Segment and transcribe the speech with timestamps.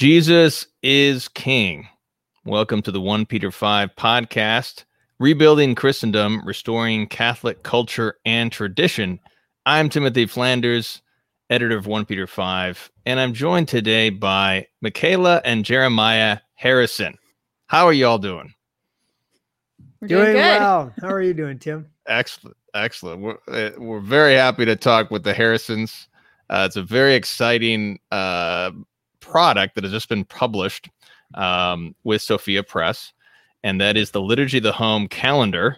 [0.00, 1.86] Jesus is King.
[2.46, 4.84] Welcome to the 1 Peter 5 podcast,
[5.18, 9.20] Rebuilding Christendom, Restoring Catholic Culture and Tradition.
[9.66, 11.02] I'm Timothy Flanders,
[11.50, 17.18] editor of 1 Peter 5, and I'm joined today by Michaela and Jeremiah Harrison.
[17.66, 18.54] How are you all doing?
[20.00, 20.60] We're doing, doing, good.
[20.60, 20.94] well.
[21.02, 21.90] How are you doing, Tim?
[22.06, 22.56] Excellent.
[22.72, 23.20] Excellent.
[23.20, 26.08] We're, uh, we're very happy to talk with the Harrisons.
[26.48, 28.70] Uh, it's a very exciting uh,
[29.20, 30.88] product that has just been published
[31.34, 33.12] um, with Sophia Press,
[33.62, 35.76] and that is the Liturgy of the Home calendar.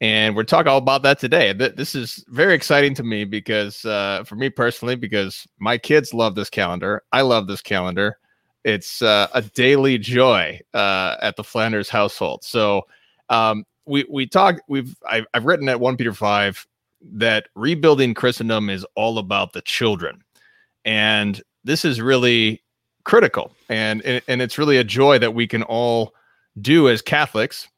[0.00, 1.52] And we're talking all about that today.
[1.52, 6.14] Th- This is very exciting to me because, uh, for me personally, because my kids
[6.14, 7.02] love this calendar.
[7.12, 8.16] I love this calendar.
[8.64, 12.44] It's uh, a daily joy uh, at the Flanders household.
[12.44, 12.86] So,
[13.28, 14.60] um, we we talk.
[14.68, 16.66] We've I've, I've written at one Peter five
[17.12, 20.22] that rebuilding Christendom is all about the children,
[20.84, 22.62] and this is really
[23.04, 23.52] critical.
[23.68, 26.14] And and it's really a joy that we can all
[26.60, 27.68] do as catholics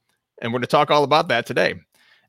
[0.40, 1.74] and we're going to talk all about that today.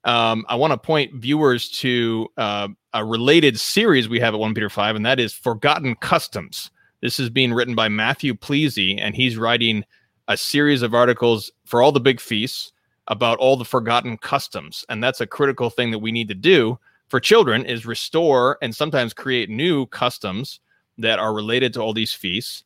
[0.06, 4.54] Um, i want to point viewers to uh, a related series we have at 1
[4.54, 6.70] peter 5 and that is forgotten customs.
[7.02, 9.84] This is being written by matthew Plese and he's writing
[10.28, 12.72] a series of articles for all the big feasts
[13.08, 14.86] about all the forgotten customs.
[14.88, 18.74] And that's a critical thing that we need to do for children is restore and
[18.74, 20.60] sometimes create new customs
[20.98, 22.64] that are related to all these feasts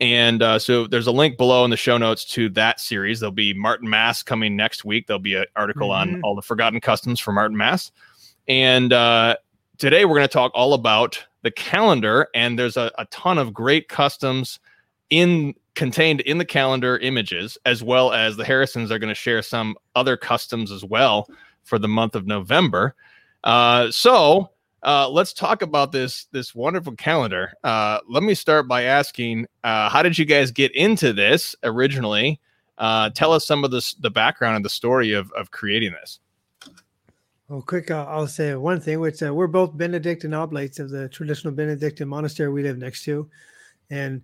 [0.00, 3.20] and uh, so there's a link below in the show notes to that series.
[3.20, 5.06] There'll be Martinmas coming next week.
[5.06, 6.20] There'll be an article on Mhm.
[6.24, 7.92] all the forgotten customs for Martinmas.
[8.48, 9.36] And uh,
[9.78, 12.26] today we're going to talk all about the calendar.
[12.34, 14.58] And there's a, a ton of great customs
[15.10, 19.42] in contained in the calendar images, as well as the Harrisons are going to share
[19.42, 21.28] some other customs as well
[21.62, 22.96] for the month of November.
[23.44, 24.50] Uh, so
[24.84, 27.52] uh, let's talk about this this wonderful calendar.
[27.64, 32.40] Uh, let me start by asking, uh, how did you guys get into this originally?
[32.76, 36.20] Uh, tell us some of the the background and the story of of creating this.
[37.48, 41.08] Well, quick, uh, I'll say one thing, which uh, we're both Benedictine oblates of the
[41.08, 43.28] traditional Benedictine monastery we live next to,
[43.90, 44.22] and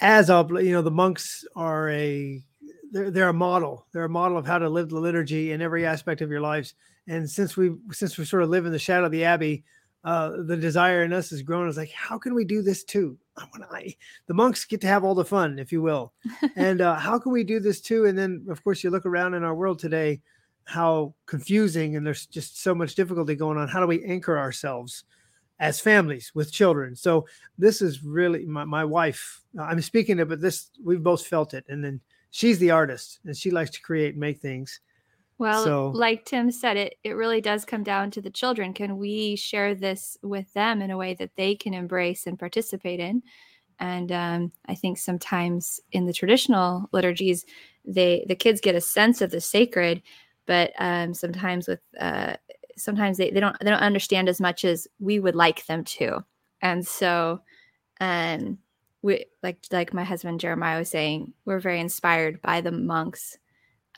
[0.00, 2.42] as oblate, you know, the monks are a
[2.92, 3.86] they're, they're a model.
[3.92, 6.74] They're a model of how to live the liturgy in every aspect of your lives.
[7.06, 9.64] And since we since we sort of live in the shadow of the abbey,
[10.08, 11.68] uh, the desire in us has grown.
[11.68, 13.18] It's like, how can we do this too?
[13.36, 13.94] I want I,
[14.26, 16.14] the monks get to have all the fun, if you will.
[16.56, 18.06] and uh, how can we do this too?
[18.06, 20.22] And then, of course, you look around in our world today,
[20.64, 23.68] how confusing and there's just so much difficulty going on.
[23.68, 25.04] How do we anchor ourselves
[25.60, 26.96] as families with children?
[26.96, 27.26] So
[27.58, 29.42] this is really my, my wife.
[29.60, 31.66] I'm speaking of, but this we've both felt it.
[31.68, 34.80] And then she's the artist and she likes to create and make things.
[35.38, 38.74] Well, So- like Tim said, it it really does come down to the children.
[38.74, 43.00] Can we share this with them in a way that they can embrace and participate
[43.00, 43.22] in?
[43.80, 47.46] And um, I think sometimes in the traditional liturgies,
[47.84, 50.02] they the kids get a sense of the sacred,
[50.46, 52.34] but um, sometimes with uh,
[52.76, 56.24] sometimes they, they don't they don't understand as much as we would like them to.
[56.60, 57.42] And so,
[58.00, 58.58] um,
[59.02, 63.38] we like like my husband Jeremiah was saying, we're very inspired by the monks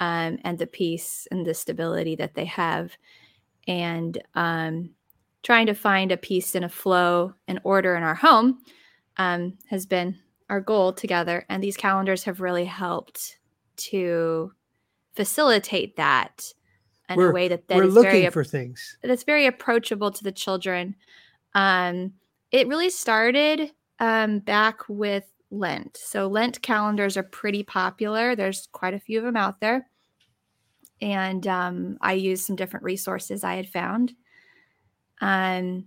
[0.01, 2.97] um, and the peace and the stability that they have,
[3.69, 4.91] and um,
[5.43, 8.59] trying to find a peace and a flow and order in our home
[9.19, 10.19] um, has been
[10.49, 11.47] our goal together.
[11.49, 13.39] And these calendars have really helped
[13.77, 14.53] to
[15.15, 16.53] facilitate that
[17.09, 18.97] in a We're- way that, that we're is looking very for things.
[19.03, 20.97] that's very approachable to the children.
[21.55, 22.15] Um,
[22.53, 25.97] it really started um, back with Lent.
[25.97, 28.37] So Lent calendars are pretty popular.
[28.37, 29.89] There's quite a few of them out there,
[31.01, 34.15] and um, I used some different resources I had found.
[35.21, 35.87] Um,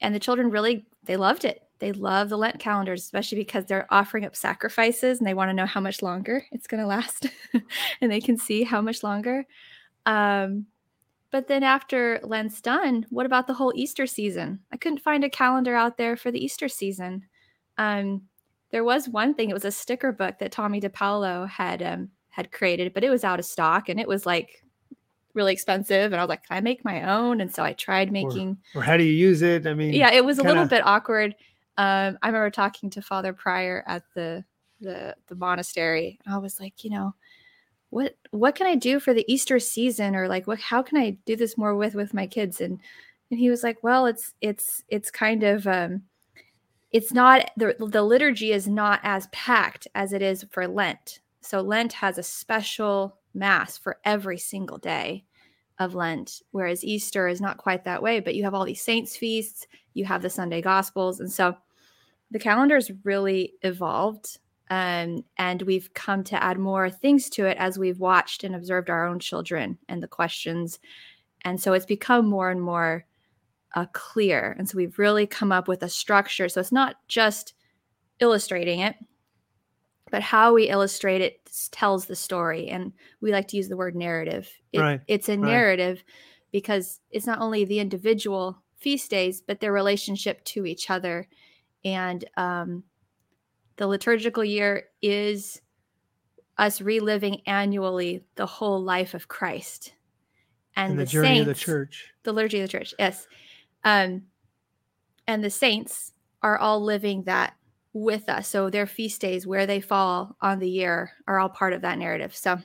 [0.00, 1.62] and the children really they loved it.
[1.78, 5.54] They love the Lent calendars, especially because they're offering up sacrifices and they want to
[5.54, 7.26] know how much longer it's going to last,
[8.00, 9.46] and they can see how much longer.
[10.04, 10.66] Um,
[11.30, 14.60] but then after Lent's done, what about the whole Easter season?
[14.72, 17.24] I couldn't find a calendar out there for the Easter season.
[17.78, 18.22] Um,
[18.72, 22.52] there was one thing; it was a sticker book that Tomie dePaola had um, had
[22.52, 24.64] created, but it was out of stock and it was like
[25.34, 26.12] really expensive.
[26.12, 28.58] And I was like, "Can I make my own?" And so I tried making.
[28.74, 29.66] Or how do you use it?
[29.66, 31.34] I mean, yeah, it was a little bit awkward.
[31.76, 34.44] Um, I remember talking to Father Pryor at the
[34.80, 37.14] the the monastery, and I was like, you know,
[37.90, 41.16] what what can I do for the Easter season, or like, what how can I
[41.26, 42.60] do this more with with my kids?
[42.60, 42.80] And
[43.30, 46.02] and he was like, well, it's it's it's kind of um,
[46.92, 51.20] it's not the the liturgy is not as packed as it is for Lent.
[51.40, 55.24] So Lent has a special mass for every single day
[55.78, 58.20] of Lent, whereas Easter is not quite that way.
[58.20, 61.56] But you have all these saints' feasts, you have the Sunday Gospels, and so
[62.30, 64.38] the calendar's really evolved
[64.70, 68.88] um, and we've come to add more things to it as we've watched and observed
[68.88, 70.78] our own children and the questions
[71.42, 73.04] and so it's become more and more
[73.74, 77.54] uh, clear and so we've really come up with a structure so it's not just
[78.20, 78.94] illustrating it
[80.10, 83.94] but how we illustrate it tells the story and we like to use the word
[83.94, 85.40] narrative it, Right, it's a right.
[85.40, 86.02] narrative
[86.52, 91.28] because it's not only the individual feast days but their relationship to each other
[91.84, 92.84] and um,
[93.76, 95.60] the liturgical year is
[96.58, 99.94] us reliving annually the whole life of christ
[100.76, 102.08] and, And the the, journey saints, of the church.
[102.24, 103.26] the liturgy of the church yes
[103.84, 104.22] um
[105.26, 106.12] and the saints
[106.42, 107.54] are all living that
[107.92, 108.48] with us.
[108.48, 111.98] So their feast days where they fall on the year are all part of that
[111.98, 112.34] narrative.
[112.36, 112.58] So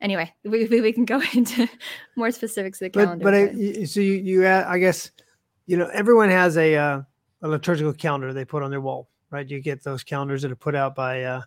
[0.00, 1.68] anyway we, we, can go into
[2.16, 5.10] more specifics of the calendar but but- y- so you you I guess
[5.66, 7.02] you know everyone has a uh,
[7.44, 9.48] a liturgical calendar they put on their wall, right?
[9.48, 11.42] You get those calendars that are put out by uh,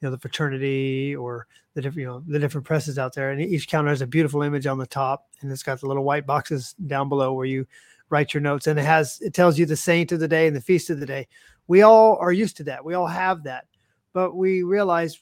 [0.00, 3.40] you know the fraternity or the different you know the different presses out there, and
[3.40, 6.26] each calendar has a beautiful image on the top, and it's got the little white
[6.26, 7.66] boxes down below where you
[8.12, 10.54] write your notes, and it has it tells you the saint of the day and
[10.54, 11.26] the feast of the day.
[11.66, 12.84] We all are used to that.
[12.84, 13.66] We all have that,
[14.12, 15.18] but we realized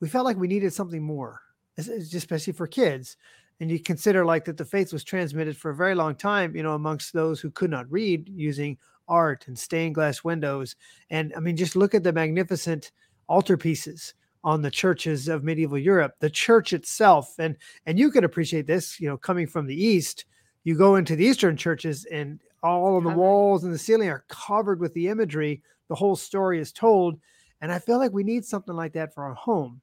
[0.00, 1.40] we felt like we needed something more,
[1.78, 3.16] es- es- especially for kids
[3.60, 6.62] and you consider like that the faith was transmitted for a very long time you
[6.62, 8.76] know amongst those who could not read using
[9.08, 10.76] art and stained glass windows
[11.10, 12.92] and i mean just look at the magnificent
[13.30, 14.14] altarpieces
[14.44, 17.56] on the churches of medieval europe the church itself and
[17.86, 20.26] and you could appreciate this you know coming from the east
[20.66, 24.24] you go into the eastern churches and all of the walls and the ceiling are
[24.26, 27.20] covered with the imagery the whole story is told
[27.60, 29.80] and i feel like we need something like that for our home.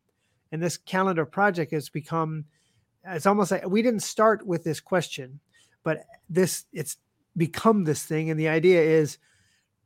[0.52, 2.46] And this calendar project has become
[3.06, 5.40] it's almost like we didn't start with this question
[5.84, 6.98] but this it's
[7.38, 8.30] become this thing.
[8.30, 9.18] And the idea is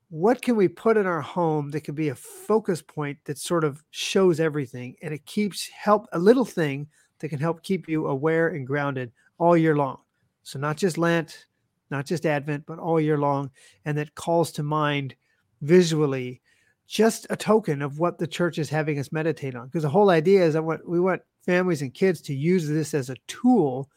[0.09, 3.63] what can we put in our home that can be a focus point that sort
[3.63, 4.95] of shows everything?
[5.01, 6.87] And it keeps help a little thing
[7.19, 9.99] that can help keep you aware and grounded all year long
[10.47, 11.47] so not just lent
[11.89, 13.51] not just advent but all year long
[13.85, 15.15] and that calls to mind
[15.61, 16.41] visually
[16.87, 20.09] just a token of what the church is having us meditate on because the whole
[20.09, 23.89] idea is that we want families and kids to use this as a tool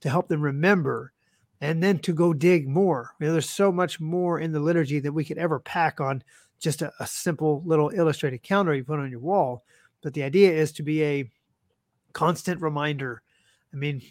[0.00, 1.12] to help them remember
[1.60, 3.14] and then to go dig more.
[3.20, 6.22] You know, there's so much more in the liturgy that we could ever pack on
[6.58, 9.64] just a, a simple little illustrated calendar you put on your wall.
[10.02, 11.30] But the idea is to be a
[12.12, 13.22] constant reminder.
[13.72, 14.02] I mean,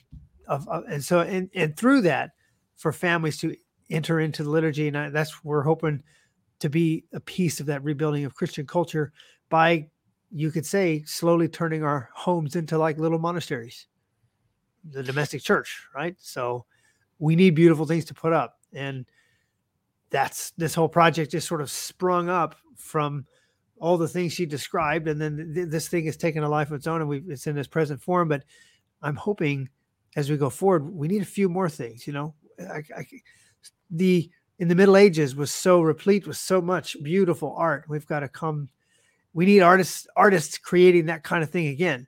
[0.52, 2.32] of, of and so and and through that,
[2.76, 3.56] for families to
[3.90, 6.04] enter into the liturgy, and I, that's we're hoping
[6.60, 9.12] to be a piece of that rebuilding of Christian culture
[9.50, 9.88] by
[10.32, 13.88] you could say slowly turning our homes into like little monasteries
[14.90, 16.16] the domestic church right?
[16.20, 16.66] So
[17.20, 19.06] we need beautiful things to put up and
[20.10, 23.26] that's this whole project just sort of sprung up from
[23.80, 26.76] all the things she described and then th- this thing has taken a life of
[26.76, 28.44] its own and we it's in its present form but
[29.02, 29.68] i'm hoping
[30.16, 33.06] as we go forward we need a few more things you know I, I,
[33.90, 34.30] the
[34.60, 38.28] in the middle ages was so replete with so much beautiful art we've got to
[38.30, 38.70] come
[39.34, 42.08] we need artists artists creating that kind of thing again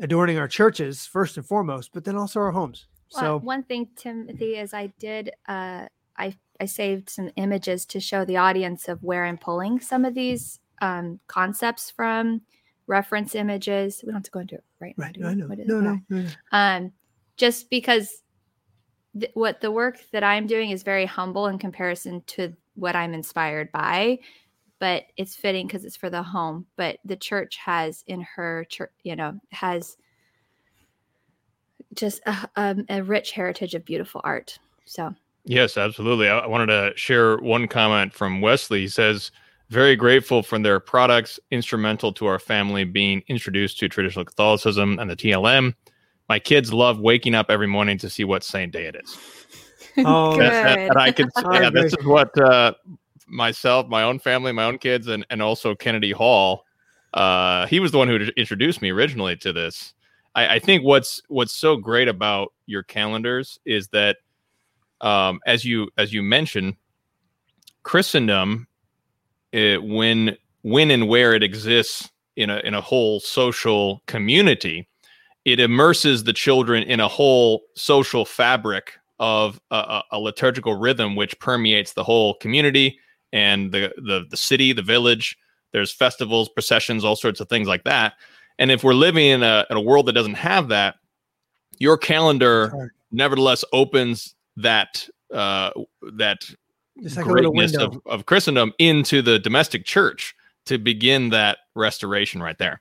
[0.00, 3.88] adorning our churches first and foremost but then also our homes Well, so one thing,
[3.96, 5.86] Timothy, is I did uh,
[6.16, 10.14] I I saved some images to show the audience of where I'm pulling some of
[10.14, 12.42] these um, concepts from,
[12.86, 14.00] reference images.
[14.02, 15.04] We don't have to go into it right now.
[15.04, 15.26] right do we?
[15.26, 16.92] i know What is- no, no no no Um,
[17.40, 18.22] just because
[19.18, 23.14] th- what the work that I'm doing is very humble in comparison to what I'm
[23.14, 24.18] inspired by,
[24.78, 26.66] but it's fitting because it's for the home.
[26.76, 29.96] But the church has in her church, you know, has
[31.94, 34.58] just a, um, a rich heritage of beautiful art.
[34.84, 35.14] So
[35.46, 36.28] Yes, absolutely.
[36.28, 38.80] I, I wanted to share one comment from Wesley.
[38.80, 39.32] He says,
[39.70, 45.08] very grateful for their products, instrumental to our family being introduced to traditional Catholicism and
[45.08, 45.74] the TLM.
[46.30, 49.18] My kids love waking up every morning to see what saint day it is.
[50.06, 50.42] Oh, good.
[50.44, 52.72] That- that- that I can, Oh, yeah, this is what uh,
[53.26, 56.64] myself, my own family, my own kids, and, and also Kennedy Hall.
[57.12, 59.92] Uh, he was the one who introduced me originally to this.
[60.36, 64.18] I, I think what's what's so great about your calendars is that
[65.00, 66.76] um, as you as you mentioned,
[67.82, 68.68] Christendom,
[69.50, 74.86] it, when when and where it exists in a in a whole social community,
[75.44, 81.38] it immerses the children in a whole social fabric of a, a, liturgical rhythm which
[81.40, 82.98] permeates the whole community
[83.32, 85.36] and the, the the city, the village.
[85.72, 88.14] There's festivals, processions, all sorts of things like that.
[88.58, 90.96] And if we're living in a, in a world that doesn't have that,
[91.78, 95.70] your calendar nevertheless opens that uh,
[96.14, 96.44] that
[97.02, 100.34] like greatness of, of Christendom into the domestic church
[100.66, 102.80] to begin that restoration right there.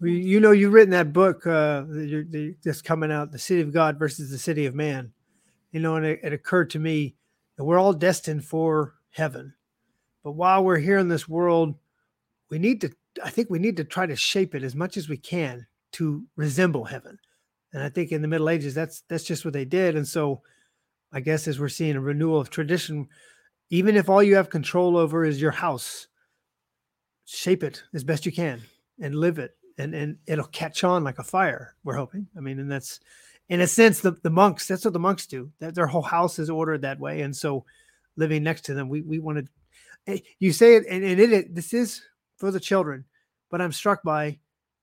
[0.00, 1.84] You know, you've written that book uh,
[2.62, 5.12] that's coming out, "The City of God versus the City of Man."
[5.72, 7.16] You know, and it, it occurred to me
[7.56, 9.54] that we're all destined for heaven,
[10.22, 11.74] but while we're here in this world,
[12.48, 12.92] we need to.
[13.24, 16.24] I think we need to try to shape it as much as we can to
[16.36, 17.18] resemble heaven.
[17.72, 19.96] And I think in the Middle Ages, that's that's just what they did.
[19.96, 20.42] And so,
[21.12, 23.08] I guess as we're seeing a renewal of tradition,
[23.70, 26.06] even if all you have control over is your house,
[27.24, 28.62] shape it as best you can
[29.00, 32.26] and live it and and it'll catch on like a fire we're hoping.
[32.36, 33.00] I mean and that's
[33.48, 35.50] in a sense the, the monks that's what the monks do.
[35.60, 37.22] That their whole house is ordered that way.
[37.22, 37.64] And so
[38.16, 39.46] living next to them we we want
[40.06, 42.02] to you say it and, and it, it this is
[42.36, 43.04] for the children
[43.50, 44.38] but i'm struck by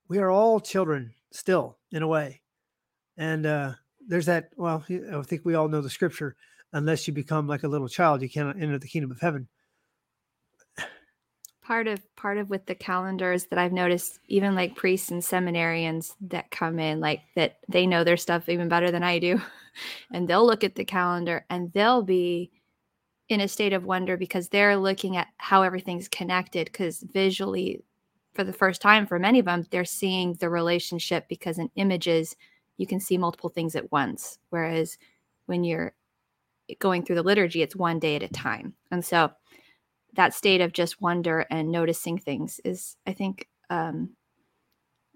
[0.08, 2.40] we are all children still in a way.
[3.18, 3.72] And uh
[4.08, 6.36] there's that well i think we all know the scripture
[6.72, 9.48] unless you become like a little child you cannot enter the kingdom of heaven
[11.66, 16.14] part of part of with the calendars that I've noticed, even like priests and seminarians
[16.22, 19.40] that come in, like that they know their stuff even better than I do,
[20.12, 22.50] and they'll look at the calendar and they'll be
[23.28, 26.66] in a state of wonder because they're looking at how everything's connected.
[26.66, 27.82] Because visually,
[28.34, 32.36] for the first time, for many of them, they're seeing the relationship because in images
[32.76, 34.98] you can see multiple things at once, whereas
[35.46, 35.94] when you're
[36.78, 39.32] going through the liturgy, it's one day at a time, and so
[40.16, 44.10] that state of just wonder and noticing things is i think um,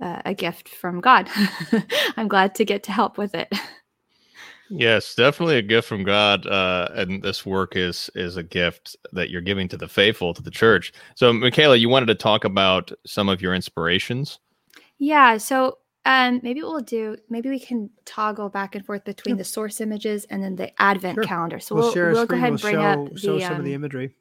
[0.01, 1.29] uh, a gift from god
[2.17, 3.49] i'm glad to get to help with it
[4.73, 9.29] Yes, definitely a gift from God, uh, and this work is is a gift that
[9.29, 10.93] you're giving to the faithful, to the church.
[11.17, 14.39] So, Michaela, you wanted to talk about some of your inspirations.
[14.99, 19.45] yeah so um, maybe we'll do maybe we can toggle back and forth between the
[19.45, 21.25] source images and then the advent Sure.
[21.25, 23.19] calendar so we'll, we'll, share a we'll go screen ahead we'll and bring show, up
[23.19, 24.15] show the, some of the um, imagery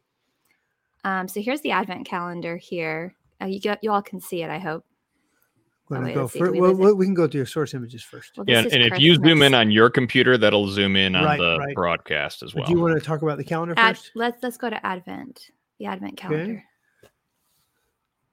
[1.03, 4.50] um, so here's the advent calendar here uh, you got you all can see it
[4.50, 4.84] i hope
[5.89, 7.38] We're Oh, wait, go let's see, fir- do we well, well, we can go to
[7.38, 8.34] your source images first.
[8.38, 11.15] well, Yeah, this and is if you zoom in on your computer, that'll zoom in
[11.15, 11.74] on Right, the right.
[11.75, 12.68] broadcast as But well.
[12.68, 14.12] do you want to talk about the calendar Ad- first?
[14.15, 16.63] let's let's go to advent the advent calendar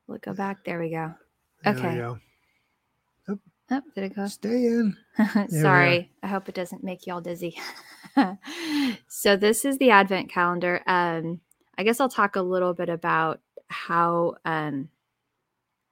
[0.06, 1.14] we'll go back there we go
[1.64, 1.94] There we okay.
[1.96, 2.18] go.
[3.28, 3.38] oh
[3.94, 4.96] did it go Stay in.
[5.48, 6.12] Sorry.
[6.22, 7.58] I hope it doesn't make y'all dizzy.
[9.08, 10.82] so this is the advent calendar.
[10.86, 11.40] Um,
[11.78, 14.88] I guess I'll talk a little bit about how um,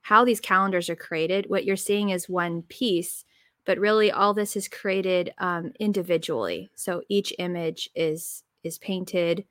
[0.02, 1.46] how these calendars are created.
[1.48, 3.24] What you're seeing is one piece,
[3.64, 6.70] but really all this is created um, individually.
[6.74, 9.44] So each image is is painted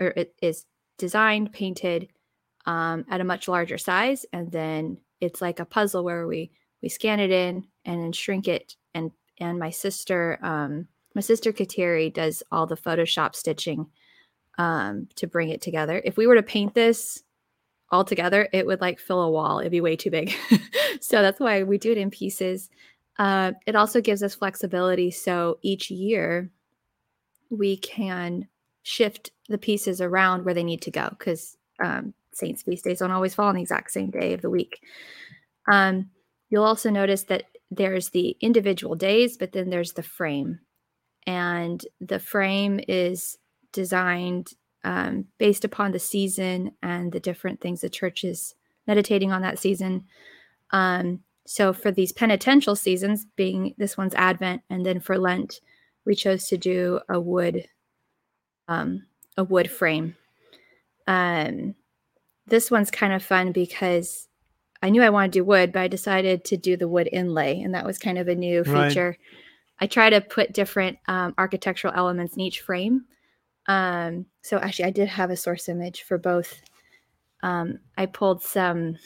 [0.00, 0.64] or it is
[0.98, 2.08] designed, painted
[2.66, 6.50] um, at a much larger size, and then it's like a puzzle where we
[6.82, 11.52] we scan it in and then shrink it and and my sister um my sister
[11.52, 13.86] Kateri does all the photoshop stitching
[14.58, 16.02] um to bring it together.
[16.04, 17.22] If we were to paint this
[17.90, 19.60] all together it would like fill a wall.
[19.60, 20.34] It'd be way too big.
[21.00, 22.70] So that's why we do it in pieces.
[23.20, 25.12] Uh, it also gives us flexibility.
[25.12, 26.50] So each year
[27.50, 28.48] we can
[28.82, 33.12] shift the pieces around where they need to go because um, saints feast days don't
[33.12, 34.82] always fall on the exact same day of the week.
[35.70, 36.10] Um,
[36.50, 40.60] You'll also notice that there's the individual days, but then there's the frame.
[41.26, 43.36] And the frame is
[43.72, 44.52] designed
[44.84, 48.54] um, based upon the season and the different things the church is
[48.86, 50.04] meditating on that season.
[50.70, 55.60] Um, so for these penitential seasons, being this one's Advent, and then for Lent,
[56.04, 57.66] we chose to do a wood,
[58.68, 59.06] um,
[59.36, 60.16] a wood frame.
[61.06, 61.74] Um,
[62.46, 64.28] this one's kind of fun because
[64.82, 67.60] I knew I wanted to do wood, but I decided to do the wood inlay,
[67.60, 68.88] and that was kind of a new Right.
[68.88, 69.16] feature.
[69.80, 73.04] I try to put different um, architectural elements in each frame.
[73.68, 76.60] Um, so actually, I did have a source image for both.
[77.42, 78.96] Um, I pulled some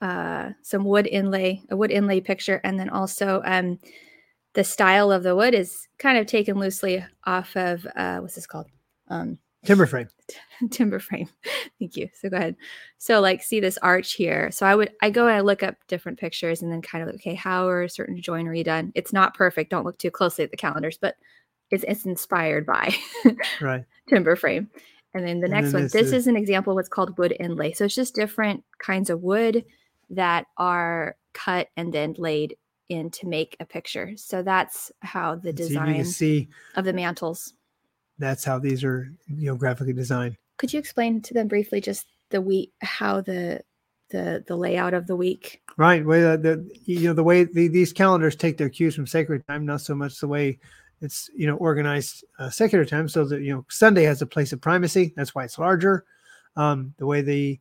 [0.00, 3.78] uh, some wood inlay, a wood inlay picture, and then also um,
[4.52, 8.46] the style of the wood is kind of taken loosely off of uh, what's this
[8.46, 8.66] called?
[9.08, 10.08] Um, Timber frame.
[10.70, 11.28] timber frame.
[11.78, 12.08] Thank you.
[12.20, 12.56] So go ahead.
[12.98, 14.50] So like see this arch here.
[14.50, 17.14] So I would I go and I look up different pictures and then kind of
[17.16, 18.92] okay, how are certain joinery done?
[18.94, 19.70] It's not perfect.
[19.70, 21.16] Don't look too closely at the calendars, but
[21.74, 22.94] it's it's inspired by
[23.60, 23.84] Right.
[24.08, 24.70] timber frame.
[25.12, 27.16] And then the And next then one, this is- is an example of what's called
[27.18, 27.72] wood inlay.
[27.72, 29.64] So it's just different kinds of wood
[30.10, 32.56] that are cut and then laid
[32.88, 34.12] in to make a picture.
[34.16, 37.54] So that's how the so design see of the mantles.
[38.18, 40.36] that's how these are, you know, graphically designed.
[40.58, 43.62] Could you explain to them briefly just the week, how the
[44.10, 45.62] the the layout of the week?
[45.76, 46.04] Right.
[46.04, 49.46] Way the, the you know the way the, these calendars take their cues from sacred
[49.46, 50.58] time, not so much the way
[51.00, 54.52] it's you know organized uh, secular time so that you know Sunday has a place
[54.52, 55.12] of primacy.
[55.16, 56.04] That's why it's larger.
[56.56, 57.60] Um, the way the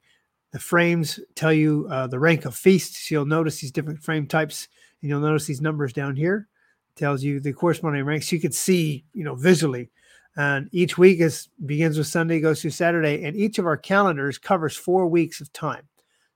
[0.52, 4.68] the frames tell you uh, the rank of feasts, you'll notice these different frame types,
[5.02, 6.48] and you'll notice these numbers down here
[6.96, 8.32] tells you the corresponding ranks.
[8.32, 9.90] You could see you know visually.
[10.36, 14.38] And each week is begins with Sunday, goes through Saturday, and each of our calendars
[14.38, 15.88] covers four weeks of time.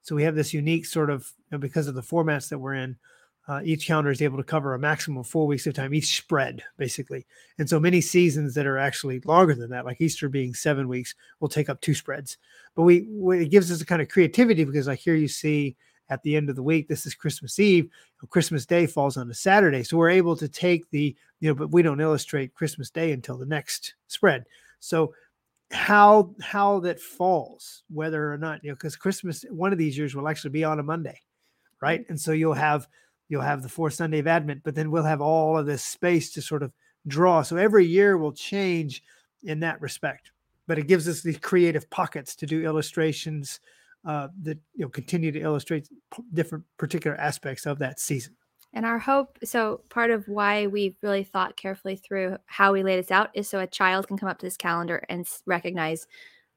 [0.03, 2.75] So we have this unique sort of you know, because of the formats that we're
[2.75, 2.97] in
[3.47, 6.17] uh, each calendar is able to cover a maximum of four weeks of time, each
[6.17, 7.25] spread, basically.
[7.57, 11.15] And so many seasons that are actually longer than that, like Easter being seven weeks,
[11.39, 12.37] will take up two spreads.
[12.75, 15.77] But we, we it gives us a kind of creativity because like here you see
[16.09, 17.89] at the end of the week, this is Christmas Eve.
[18.29, 19.83] Christmas Day falls on a Saturday.
[19.83, 23.37] So we're able to take the, you know, but we don't illustrate Christmas Day until
[23.37, 24.45] the next spread.
[24.79, 25.13] So
[25.71, 30.15] how how that falls, whether or not, you know, because Christmas one of these years
[30.15, 31.21] will actually be on a Monday,
[31.81, 32.05] right?
[32.09, 32.87] And so you'll have
[33.29, 36.31] you'll have the fourth Sunday of Advent, but then we'll have all of this space
[36.33, 36.71] to sort of
[37.07, 37.41] draw.
[37.41, 39.03] So every year will change
[39.43, 40.31] in that respect,
[40.67, 43.59] but it gives us these creative pockets to do illustrations
[44.05, 48.35] uh, that you know continue to illustrate p- different particular aspects of that season.
[48.73, 52.95] And our hope, so part of why we really thought carefully through how we lay
[52.97, 56.05] this out is so a child can come up to this calendar and recognize,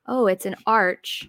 [0.06, 1.28] oh, it's an arch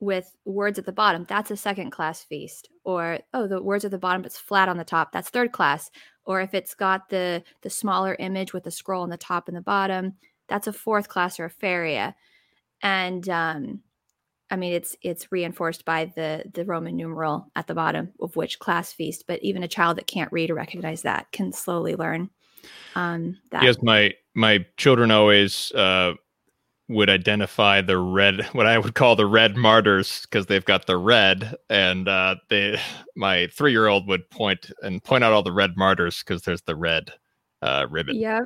[0.00, 2.68] with words at the bottom, that's a second class feast.
[2.84, 5.90] Or oh, the words at the bottom, it's flat on the top, that's third class.
[6.24, 9.56] Or if it's got the the smaller image with the scroll on the top and
[9.56, 10.14] the bottom,
[10.48, 12.14] that's a fourth class or a feria.
[12.82, 13.80] And um,
[14.50, 18.58] I mean, it's it's reinforced by the the Roman numeral at the bottom of which
[18.58, 19.24] class feast.
[19.26, 22.30] But even a child that can't read or recognize that can slowly learn
[22.94, 23.62] um, that.
[23.62, 26.14] Yes, my my children always uh,
[26.88, 30.96] would identify the red what i would call the red martyrs because they've got the
[30.96, 32.78] red and uh they
[33.16, 37.10] my three-year-old would point and point out all the red martyrs because there's the red
[37.62, 38.16] uh ribbon.
[38.16, 38.40] Yeah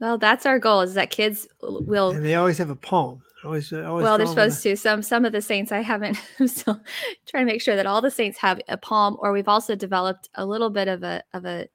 [0.00, 3.22] well that's our goal is that kids will and they always have a poem.
[3.44, 6.80] Always, always well they're supposed to some some of the saints i haven't i'm still
[7.26, 10.30] trying to make sure that all the saints have a palm or we've also developed
[10.36, 11.68] a little bit of a of a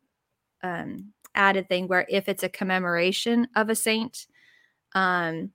[0.63, 4.25] um added thing where if it's a commemoration of a saint
[4.95, 5.51] um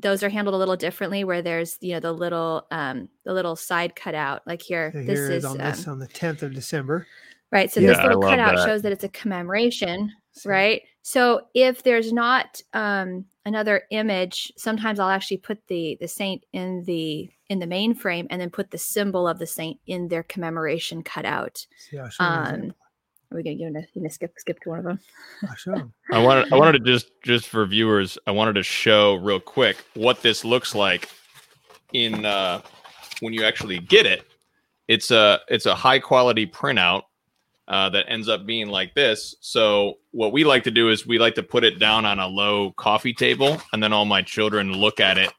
[0.00, 3.56] those are handled a little differently where there's you know the little um the little
[3.56, 6.54] side cutout like here so this here is on this um, on the 10th of
[6.54, 7.06] december
[7.50, 8.64] right so Yeah, this little cutout that.
[8.66, 15.00] shows that it's a commemoration So- right so if there's not um another image sometimes
[15.00, 18.70] i'll actually put the the saint in the in the main frame and then put
[18.70, 22.44] the symbol of the saint in their commemoration cutout See, I'll show you an um
[22.54, 22.76] example.
[23.30, 25.00] Are we gonna, you gonna, you gonna skip skip to one of them
[25.66, 29.40] I'll i wanted i wanted to just just for viewers i wanted to show real
[29.40, 31.08] quick what this looks like
[31.92, 32.60] in uh
[33.20, 34.24] when you actually get it
[34.88, 37.02] it's a it's a high quality printout
[37.68, 39.36] uh, that ends up being like this.
[39.40, 42.26] So what we like to do is we like to put it down on a
[42.26, 45.30] low coffee table, and then all my children look at it,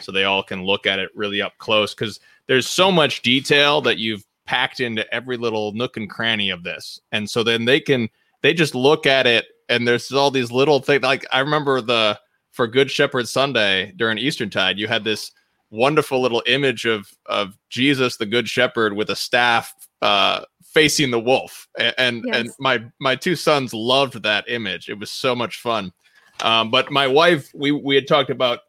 [0.00, 1.94] so they all can look at it really up close.
[1.94, 6.64] Because there's so much detail that you've packed into every little nook and cranny of
[6.64, 8.08] this, and so then they can
[8.40, 11.02] they just look at it, and there's all these little things.
[11.02, 12.18] Like I remember the
[12.50, 15.30] for Good Shepherd Sunday during Eastertide, you had this
[15.70, 21.20] wonderful little image of of Jesus the Good Shepherd with a staff uh, facing the
[21.20, 24.88] wolf, and and my my two sons loved that image.
[24.88, 25.92] It was so much fun.
[26.40, 28.60] Um, but my wife, we we had talked about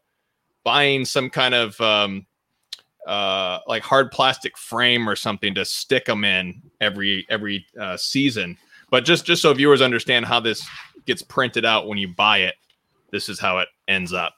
[0.62, 2.26] buying some kind of um,
[3.06, 8.56] uh, like hard plastic frame or something to stick them in every every uh, season.
[8.90, 10.66] But just just so viewers understand how this
[11.06, 12.54] gets printed out when you buy it,
[13.10, 14.34] this is how it ends up.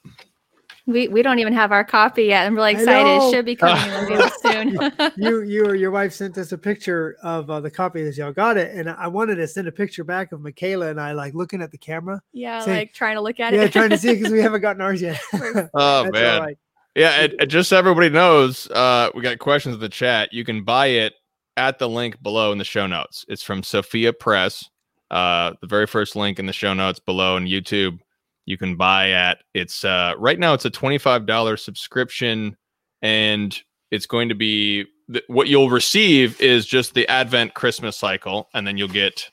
[0.87, 3.85] we we don't even have our copy yet i'm really excited it should be coming
[3.93, 7.71] in really soon you you or your wife sent us a picture of uh, the
[7.71, 10.89] copy that y'all got it and i wanted to send a picture back of michaela
[10.89, 13.61] and i like looking at the camera yeah Say- like trying to look at yeah
[13.61, 15.21] it Yeah, trying to see because we haven't gotten ours yet
[15.75, 16.35] Oh man.
[16.41, 16.59] all right.
[16.95, 20.33] Yeah, and, and just so everybody knows, uh, we got questions in the chat.
[20.33, 21.15] You can buy it
[21.57, 23.25] at the link below in the show notes.
[23.29, 24.69] It's from Sophia Press.
[25.11, 27.99] Uh, the very first link in the show notes below in YouTube.
[28.45, 32.57] You can buy at it's uh, right now it's a twenty five dollar subscription,
[33.01, 33.57] and
[33.91, 38.67] it's going to be th- what you'll receive is just the Advent Christmas cycle, and
[38.67, 39.31] then you'll get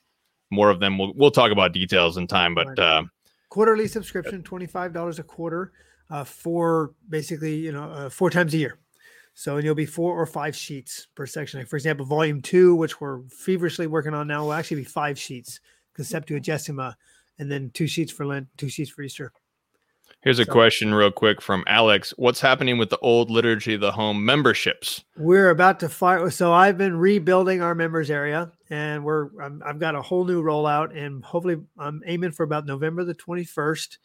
[0.50, 0.96] more of them.
[0.96, 3.04] We'll we'll talk about details in time, but uh,
[3.48, 5.72] quarterly subscription $25 a quarter
[6.10, 8.78] uh, four basically you know uh, four times a year
[9.34, 12.74] so and you'll be four or five sheets per section like for example volume two
[12.74, 15.60] which we're feverishly working on now will actually be five sheets
[15.92, 16.94] because septuagesima
[17.38, 19.32] and then two sheets for lent two sheets for easter
[20.22, 22.12] Here's a So- question, real quick, from Alex.
[22.18, 25.02] What's happening with the old liturgy of the home memberships?
[25.16, 29.78] we're about to fire so i've been rebuilding our members area and we're i have
[29.78, 33.96] got a whole new rollout, and hopefully I'm aiming for about November the 21st.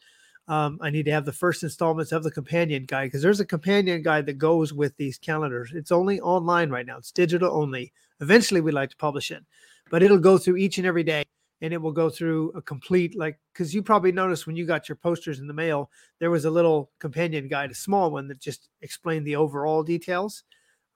[0.48, 3.46] Um, I need to have the first installments of the companion guide because there's a
[3.46, 5.72] companion guide that goes with these calendars.
[5.74, 6.98] It's only online right now.
[6.98, 7.92] It's digital only.
[8.20, 9.44] Eventually, we'd like to publish it,
[9.90, 11.24] but it'll go through each and every day
[11.62, 14.88] and it will go through a complete like because you probably noticed when you got
[14.88, 18.40] your posters in the mail there was a little companion guide a small one that
[18.40, 20.44] just explained the overall details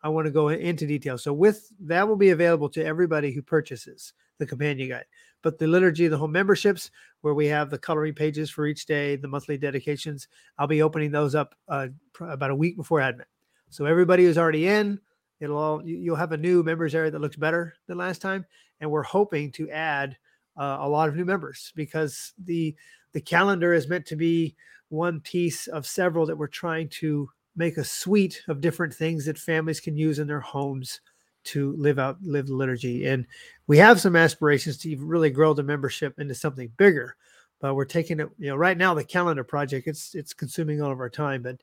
[0.03, 3.43] i want to go into detail so with that will be available to everybody who
[3.43, 5.07] purchases the companion guide
[5.43, 9.17] but the liturgy the home memberships where we have the coloring pages for each day
[9.17, 11.89] the monthly dedications i'll be opening those up uh,
[12.21, 13.29] about a week before advent.
[13.71, 15.01] So everybody who's already in
[15.41, 18.45] it'll all you'll have a new members area that looks better than last time
[18.81, 20.17] and we're hoping to add
[20.57, 22.75] uh, a lot of new members because the
[23.13, 24.55] the calendar is meant to be
[24.89, 29.39] one piece of several that we're trying to make a suite of different things that
[29.39, 31.01] families can use in their homes
[31.45, 33.27] to live out live the liturgy and
[33.67, 37.17] we have some aspirations to really grow the membership into something bigger
[37.61, 40.93] but we're taking it you know right now the calendar project it's it's consuming all
[40.93, 41.57] of our time but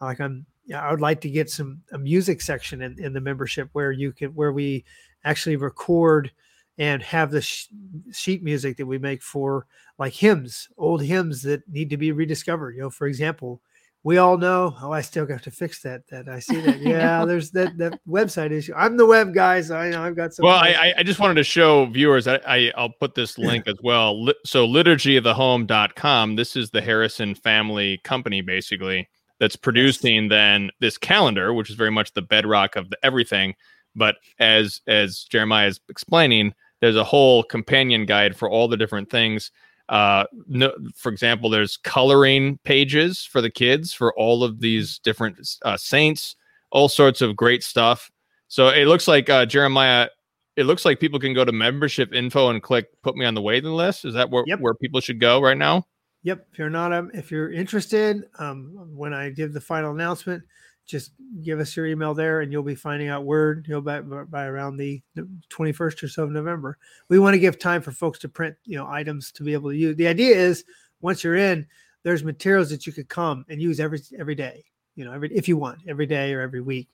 [0.00, 3.12] uh, like i'm yeah i would like to get some a music section in, in
[3.12, 4.84] the membership where you can where we
[5.24, 6.30] actually record
[6.78, 7.68] and have the sh-
[8.12, 9.66] sheet music that we make for
[9.98, 12.74] like hymns, old hymns that need to be rediscovered.
[12.74, 13.60] You know, for example,
[14.04, 14.74] we all know.
[14.82, 16.06] Oh, I still have to fix that.
[16.08, 16.80] That I see that.
[16.82, 18.74] Yeah, there's that that website issue.
[18.76, 19.70] I'm the web guys.
[19.70, 20.44] I know I've got some.
[20.44, 22.26] Well, I I just wanted to show viewers.
[22.26, 24.28] I, I will put this link as well.
[24.44, 26.36] So liturgyofthehome.com.
[26.36, 31.90] This is the Harrison family company, basically, that's producing then this calendar, which is very
[31.90, 33.54] much the bedrock of the everything.
[33.94, 39.10] But as as Jeremiah is explaining, there's a whole companion guide for all the different
[39.10, 39.52] things.
[39.88, 45.38] Uh, no, for example, there's coloring pages for the kids for all of these different
[45.64, 46.36] uh, saints,
[46.70, 48.10] all sorts of great stuff.
[48.48, 50.08] So it looks like uh, Jeremiah.
[50.56, 53.42] It looks like people can go to membership info and click "Put me on the
[53.42, 54.60] waiting list." Is that where yep.
[54.60, 55.86] where people should go right now?
[56.24, 56.46] Yep.
[56.52, 60.44] If you're not, um, if you're interested, um, when I give the final announcement,
[60.86, 64.00] just give us your email there and you'll be finding out word you know by,
[64.00, 66.78] by around the 21st or so of november.
[67.08, 69.70] We want to give time for folks to print you know items to be able
[69.70, 69.96] to use.
[69.96, 70.64] The idea is
[71.00, 71.66] once you're in
[72.02, 74.64] there's materials that you could come and use every every day
[74.96, 76.88] you know every if you want every day or every week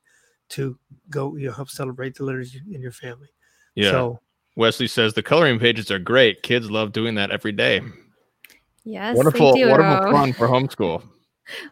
[0.50, 0.78] to
[1.10, 3.28] go you know help celebrate the liturgy in your family.
[3.74, 3.90] Yeah.
[3.90, 4.20] So
[4.56, 6.42] wesley says the coloring pages are great.
[6.42, 7.80] Kids love doing that every day.
[8.84, 11.02] Yes wonderful wonderful fun for homeschool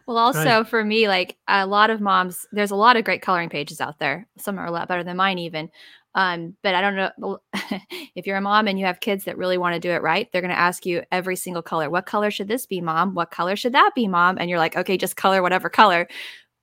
[0.05, 0.67] well, also right.
[0.67, 3.99] for me, like a lot of moms, there's a lot of great coloring pages out
[3.99, 4.27] there.
[4.37, 5.69] Some are a lot better than mine, even.
[6.15, 7.39] Um, but I don't know
[8.15, 10.27] if you're a mom and you have kids that really want to do it right,
[10.31, 11.89] they're going to ask you every single color.
[11.89, 13.13] What color should this be, mom?
[13.13, 14.37] What color should that be, mom?
[14.39, 16.07] And you're like, okay, just color whatever color.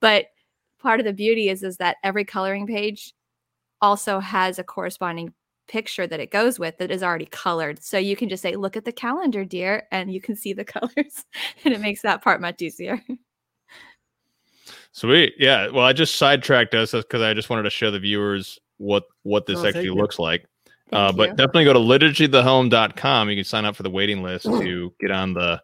[0.00, 0.26] But
[0.80, 3.14] part of the beauty is is that every coloring page
[3.80, 5.32] also has a corresponding
[5.66, 7.82] picture that it goes with that is already colored.
[7.82, 10.64] So you can just say, look at the calendar, dear, and you can see the
[10.64, 11.24] colors.
[11.64, 13.02] and it makes that part much easier.
[14.92, 15.34] Sweet.
[15.38, 15.68] Yeah.
[15.68, 19.46] Well, I just sidetracked us because I just wanted to show the viewers what what
[19.46, 20.46] this oh, actually looks like.
[20.92, 23.28] Uh, but definitely go to liturgythehome.com.
[23.28, 25.60] You can sign up for the waiting list to get on the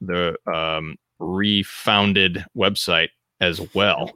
[0.00, 4.10] the um, refounded website as well.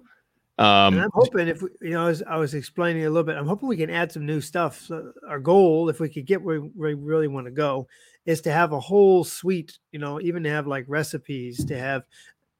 [0.58, 3.36] Um, and I'm hoping if we, you know, as I was explaining a little bit,
[3.36, 4.80] I'm hoping we can add some new stuff.
[4.80, 7.86] So our goal, if we could get where we really want to go,
[8.24, 9.78] is to have a whole suite.
[9.92, 12.04] You know, even to have like recipes, to have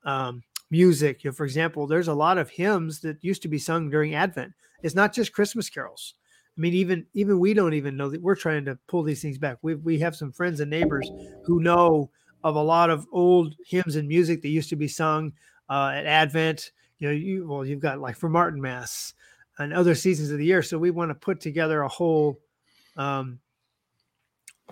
[0.05, 1.25] um, music.
[1.25, 4.15] You know, for example, there's a lot of hymns that used to be sung during
[4.15, 4.53] Advent.
[4.83, 6.15] It's not just Christmas carols.
[6.57, 9.39] I mean, even even we don't even know that we're trying to pull these things
[9.39, 9.57] back.
[9.63, 11.11] We we have some friends and neighbors
[11.45, 12.11] who know
[12.45, 15.33] of a lot of old hymns and music that used to be sung
[15.71, 19.13] uh, at Advent you know, you well, you've got like for Martinmas
[19.59, 20.63] and other seasons of the year.
[20.63, 22.41] So we want to put together a whole
[22.97, 23.39] um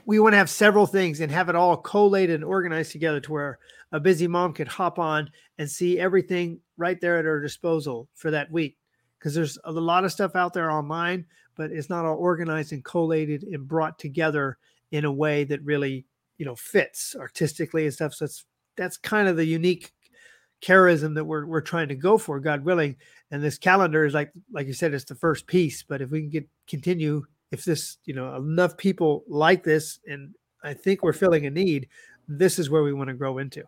[0.07, 3.33] we want to have several things and have it all collated and organized together to
[3.33, 3.59] where
[3.93, 8.31] a busy mom could hop on and see everything right there at her disposal for
[8.31, 8.77] that week.
[9.19, 11.25] Because there's a lot of stuff out there online,
[11.57, 14.59] but it's not all organized and collated and brought together
[14.91, 16.05] in a way that really,
[16.37, 18.13] you know, fits artistically and stuff.
[18.15, 18.45] So that's
[18.77, 19.93] that's kind of the unique
[20.63, 22.97] charism that we're we're trying to go for, God willing.
[23.31, 25.83] And this calendar is like like you said, it's the first piece.
[25.83, 30.35] But if we can get continue, if this you know enough people like this, and
[30.63, 31.89] I think we're filling a need,
[32.29, 33.65] this is where we want to grow into.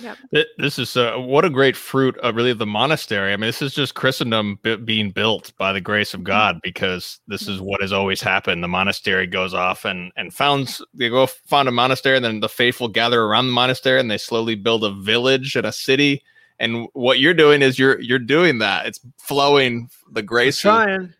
[0.00, 0.46] Yep.
[0.58, 3.32] This is uh, what a great fruit of really the monastery.
[3.32, 6.60] I mean, this is just Christendom b- being built by the grace of God mm-hmm.
[6.62, 8.62] because this is what has always happened.
[8.62, 12.48] The monastery goes off and and founds they go found a monastery, and then the
[12.48, 16.22] faithful gather around the monastery, and they slowly build a village and a city
[16.60, 20.60] and what you're doing is you're you're doing that it's flowing the grace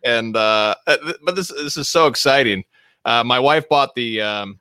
[0.03, 2.63] and uh, uh but this this is so exciting
[3.05, 4.21] Uh, my wife bought the.
[4.21, 4.59] Um,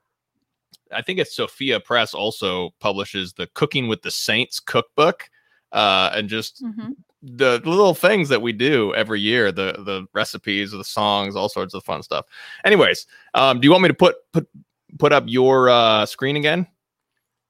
[0.92, 5.28] I think it's Sophia Press also publishes the Cooking with the Saints cookbook,
[5.72, 6.94] uh, and just Mhm.
[7.22, 11.74] the little things that we do every year the the recipes the songs all sorts
[11.74, 12.24] of fun stuff
[12.64, 14.48] anyways um do you want me to put put
[15.00, 16.64] put up your uh screen again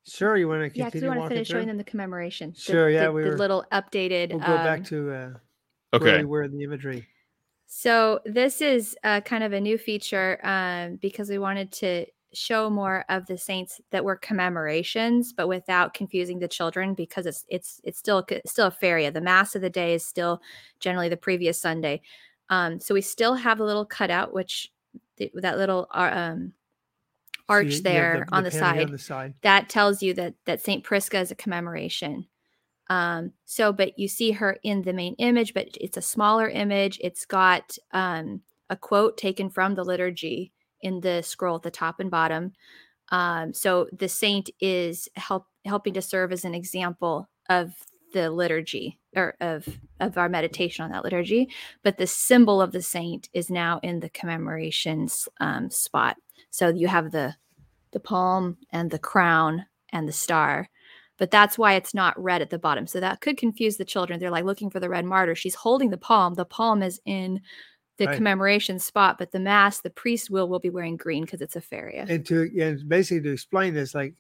[0.07, 1.59] Sure, you want to Yeah, because we want to finish through?
[1.59, 2.53] showing them the commemoration.
[2.53, 4.31] the- Sure, yeah, the, we the little updated.
[4.31, 7.07] We'll go um, back to uh, where we were in the imagery.
[7.67, 12.69] So this is uh, kind of a new feature um, because we wanted to show
[12.71, 17.81] more of the saints that were commemorations, but without confusing the children because it's it's
[17.85, 19.11] it's still still a feria.
[19.11, 20.43] The mass of the day is still
[20.81, 22.03] generally the previous Sunday.
[22.51, 24.71] Um, so we still have a little cutout, which
[25.17, 26.53] th- that little uh, um,
[27.49, 29.35] arch you- you have there on the penny side On the side.
[29.43, 32.27] that tells you that that Saint Prisca is a commemoration.
[32.91, 36.99] Um, so, but you see her in the main image, but it's a smaller image.
[37.03, 42.01] It's got um, a quote taken from the liturgy in the scroll at the top
[42.01, 42.53] and bottom.
[43.11, 47.75] Um, so the saint is help helping to serve as an example of
[48.13, 49.67] the liturgy or of
[50.01, 51.49] of our meditation on that liturgy.
[51.83, 56.17] But the symbol of the saint is now in the commemorations um, spot.
[56.51, 57.37] So you have the
[57.93, 60.69] the palm and the crown and the star.
[61.17, 62.87] But that's why it's not red at the bottom.
[62.87, 64.21] So that could confuse the children.
[64.21, 65.35] They're like looking for the red martyr.
[65.35, 66.35] She's holding the palm.
[66.35, 67.41] The palm is in
[67.99, 68.17] the Right.
[68.17, 71.61] commemoration spot, but the mass, the priest will will be wearing green because it's a
[71.61, 72.07] feria.
[72.09, 74.15] and to and basically to explain this like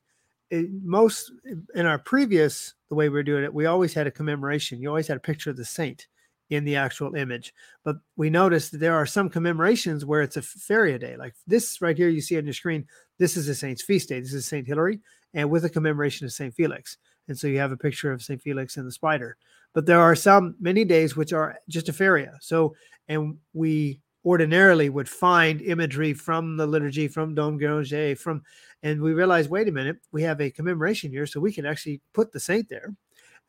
[0.51, 1.31] it, most
[1.75, 4.81] in our previous the way we were doing it we always had a commemoration.
[4.81, 6.07] You always had a picture of the saint
[6.51, 7.53] in the actual image.
[7.85, 11.17] But we noticed that there are some commemorations where it's a feria day.
[11.17, 12.87] Like this right here you see on your screen
[13.19, 14.21] this is a saint's feast day.
[14.21, 15.01] This is saint hilary
[15.35, 16.97] and with a commemoration of saint felix.
[17.29, 19.37] And so you have a picture of saint felix and the spider.
[19.75, 22.39] But there are some many days which are just a feria.
[22.41, 22.75] So
[23.09, 28.43] and we ordinarily would find imagery from the liturgy, from Dom Guéranger, from,
[28.83, 32.01] and we realized, wait a minute, we have a commemoration here, so we can actually
[32.13, 32.95] put the saint there,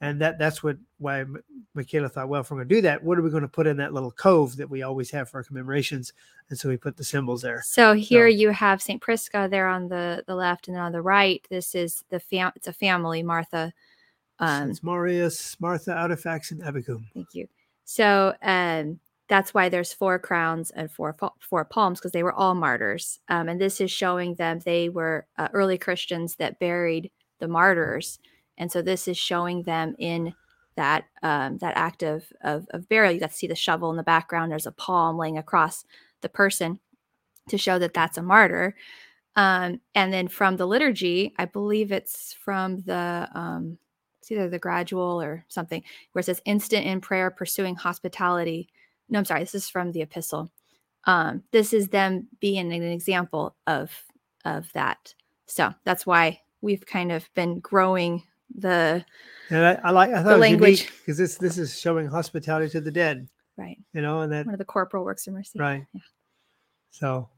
[0.02, 1.26] and that that's what why
[1.74, 3.67] Michaela thought, well, if we're going to do that, what are we going to put
[3.67, 6.13] in that little cove that we always have for our commemorations?
[6.50, 7.62] And so we put the symbols there.
[7.65, 10.93] So here So- you have Saint Prisca there on the the left, and then on
[10.93, 12.52] the right, this is the fam.
[12.56, 13.74] It's a family, Martha.
[14.39, 17.04] Um, it's Marius, Martha, Audifax, and Abachum.
[17.13, 17.48] Thank you.
[17.84, 22.55] So um, that's why there's four crowns and four four palms because they were all
[22.55, 23.19] martyrs.
[23.29, 28.19] Um, and this is showing them they were uh, early Christians that buried the martyrs,
[28.57, 30.33] and so this is showing them in
[30.75, 33.13] that um, that act of, of of burial.
[33.13, 34.51] You got to see the shovel in the background.
[34.51, 35.85] There's a palm laying across
[36.21, 36.79] the person
[37.49, 38.75] to show that that's a martyr.
[39.35, 43.77] Um, and then from the liturgy, I believe it's from the um,
[44.21, 48.69] it's either the gradual or something where it says instant in prayer pursuing hospitality
[49.10, 50.52] no i'm sorry this is from the epistle
[51.06, 53.91] um this is them being an example of
[54.45, 55.13] of that
[55.48, 58.24] so that's why we've kind of been growing
[58.56, 59.04] the
[59.50, 60.88] And I, I like, I thought The language.
[61.00, 64.54] because this this is showing hospitality to the dead, right you know, and that one
[64.56, 65.86] of the corporal works of mercy right.
[65.93, 66.02] Yeah.
[66.91, 67.30] So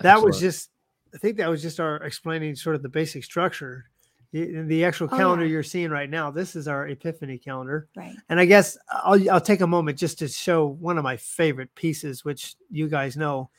[0.00, 0.70] that was just
[1.14, 3.91] i think that was just our explaining sort of the basic structure Y- in
[4.32, 5.52] the actual Oh, calendar yeah.
[5.52, 7.88] you're seeing right now this is our epiphany calendar.
[7.94, 8.16] Right.
[8.30, 11.74] And i guess i'll, I'll take a moment just to show one of my favorite
[11.74, 13.50] pieces which you guys know.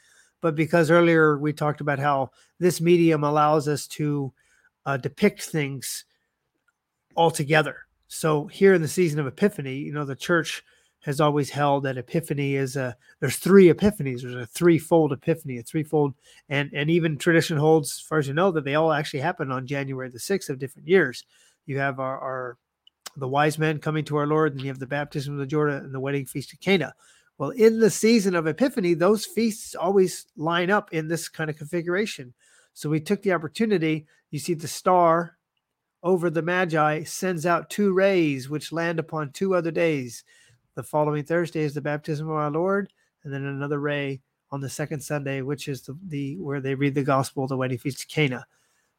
[0.41, 4.33] But because earlier we talked about how this medium allows us to
[4.86, 6.05] uh, depict things
[7.15, 10.63] all together so here in the season of epiphany you know the church
[11.04, 15.63] has always held that epiphany is a there's three epiphanies there's a threefold epiphany a
[15.63, 16.13] threefold
[16.50, 19.52] and and even tradition holds as far as you know that they all actually happen
[19.52, 21.24] on january the 6th of different years.
[21.66, 22.58] You have our, our
[23.16, 25.84] the wise men coming to our lord and you have the baptism of the jordan
[25.84, 26.94] and the wedding feast of cana.
[27.38, 31.58] Well in the season of epiphany those feasts always line up in this kind of
[31.58, 32.34] configuration.
[32.74, 35.38] So we took the opportunity you see the star
[36.02, 40.24] over the magi sends out two rays which land upon two other days
[40.75, 42.91] the following thursday is the baptism of our lord
[43.23, 44.21] and then another ray
[44.53, 47.79] on the second Sunday, which is the, the where they read the gospel, the wedding
[47.79, 48.45] feast of Cana.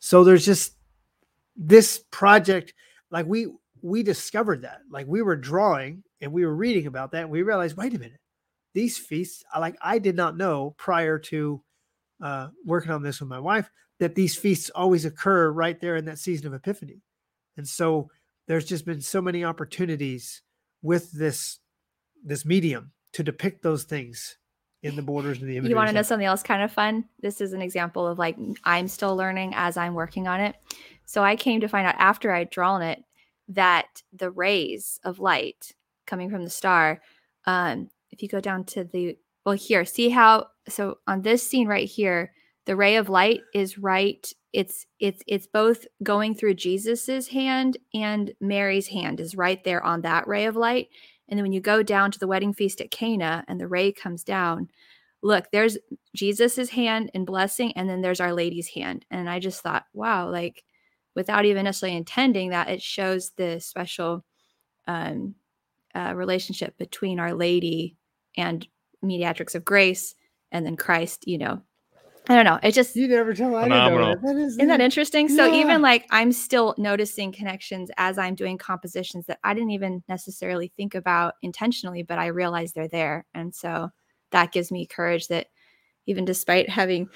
[0.01, 0.75] So there's just
[1.57, 2.75] this project,
[3.13, 3.47] like we
[3.81, 7.43] we discovered that, like we were drawing and we were reading about that, and we
[7.43, 8.19] realized, wait a minute,
[8.75, 11.63] these feasts, like I did not know prior to
[12.21, 16.07] uh, working on this with my wife that these feasts always occur right there in
[16.07, 17.01] that season of Epiphany,
[17.57, 18.11] and so
[18.49, 20.43] there's just been so many opportunities
[20.83, 21.61] with this
[22.25, 24.39] this medium to depict those things
[24.83, 25.71] in the borders of the imagery.
[25.71, 28.37] you want to know something else kind of fun this is an example of like
[28.65, 30.57] i'm still learning as i'm working on it
[31.07, 33.03] so i came to find out after i'd drawn it
[33.49, 35.73] that the rays of light
[36.07, 37.01] coming from the star
[37.47, 41.67] um if you go down to the well here see how so on this scene
[41.67, 42.33] right here
[42.67, 48.33] the ray of light is right it's it's it's both going through jesus's hand and
[48.39, 50.89] mary's hand is right there on that ray of light
[51.29, 53.93] and then when you go down to the wedding feast at cana and the ray
[53.93, 54.69] comes down
[55.23, 55.79] look there's
[56.15, 59.05] jesus's hand in blessing and then there's our lady's hand.
[59.11, 60.65] And i just thought wow like
[61.15, 64.25] without even necessarily intending that it shows the special
[64.87, 65.35] um,
[65.95, 67.97] uh, relationship between our lady
[68.37, 68.67] and
[69.01, 70.15] mediatrix of grace
[70.51, 71.63] and then christ you know
[72.29, 72.59] I don't know.
[72.63, 73.55] It just you never tell.
[73.55, 74.23] I didn't know that.
[74.23, 75.29] that is, isn't that interesting?
[75.29, 75.37] Yeah.
[75.37, 80.03] So even like I'm still noticing connections as I'm doing compositions that I didn't even
[80.09, 83.91] necessarily think about intentionally, but I realize they're there, and so
[84.31, 85.49] that gives me courage that
[86.07, 87.09] even despite having,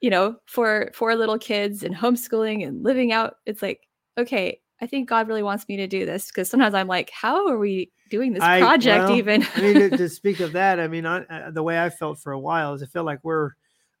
[0.00, 4.86] you know, four four little kids and homeschooling and living out, it's like okay, I
[4.86, 7.90] think God really wants me to do this because sometimes I'm like, how are we
[8.10, 9.46] doing this I, project well, even?
[9.54, 12.18] I mean, to, to, speak of that, I mean, I, uh, the way I felt
[12.18, 13.52] for a while is I feel like we're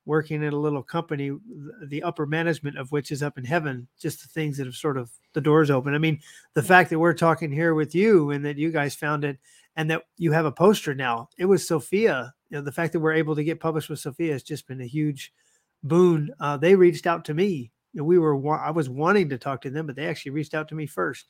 [0.06, 1.36] working in a little company,
[1.86, 4.96] the upper management of which is up in heaven, just the things that have sort
[4.96, 5.94] of the doors open.
[5.94, 6.20] I mean,
[6.54, 9.38] the fact that we're talking here with you and that you guys found it
[9.74, 12.32] and that you have a poster now, it was Sophia.
[12.50, 14.80] You know, the fact that we're able to get published with Sophia has just been
[14.80, 15.32] a huge
[15.82, 16.30] boon.
[16.38, 17.72] Uh, they reached out to me.
[17.92, 20.74] We were, I was wanting to talk to them, but they actually reached out to
[20.76, 21.26] me first.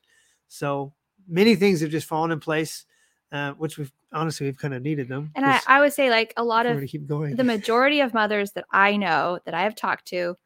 [0.49, 0.93] So
[1.27, 2.85] many things have just fallen in place
[3.33, 5.31] uh, which we've honestly we've kind of needed them.
[5.35, 7.37] And I, I would say like a lot of keep going.
[7.37, 10.37] the majority of mothers that I know that I have talked to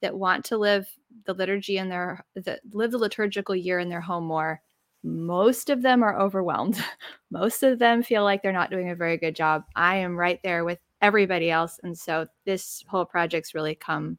[0.00, 0.86] that want to live
[1.26, 4.60] the liturgy in their that live the liturgical year in their home more.
[5.02, 6.82] Most of them are overwhelmed.
[7.30, 9.64] Most of them feel like they're not doing a very good job.
[9.74, 14.18] I am right there with everybody else, and so this whole project's really come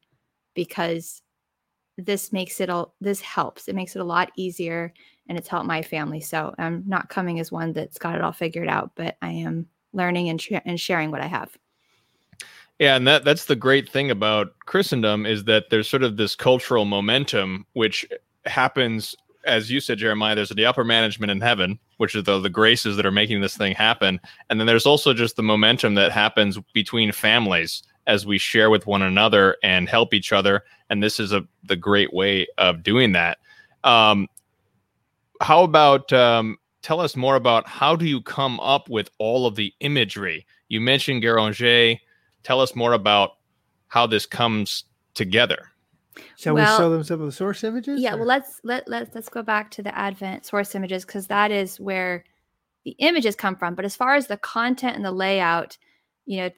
[0.53, 1.21] because
[1.97, 3.67] this makes it all this helps.
[3.67, 4.93] It makes it a lot easier
[5.31, 6.19] and it's helped my family.
[6.19, 9.65] So I'm not coming as one that's got it all figured out, but I am
[9.93, 11.57] learning and, sh- and sharing what I have.
[12.79, 16.35] Yeah, and that that's the great thing about Christendom is that there's sort of this
[16.35, 18.05] cultural momentum which
[18.45, 19.15] happens
[19.45, 22.97] as you said Jeremiah there's the upper management in heaven which are the, the graces
[22.97, 26.57] that are making this thing happen and then there's also just the momentum that happens
[26.73, 31.31] between families as we share with one another and help each other and this is
[31.31, 33.37] a the great way of doing that
[33.83, 34.27] um,
[35.41, 39.55] how about um, tell us more about how do you come up with all of
[39.55, 40.45] the imagery?
[40.69, 41.99] You mentioned Guéranger.
[42.43, 43.31] Tell us more about
[43.87, 45.67] how this comes together.
[46.37, 48.01] Shall well, we show them some of the source images?
[48.01, 48.17] Yeah, or?
[48.17, 51.79] well let's let let's let's go back to the Advent source images because that is
[51.79, 52.23] where
[52.83, 53.75] the images come from.
[53.75, 55.77] But as far as the content and the layout,
[56.25, 56.49] you know,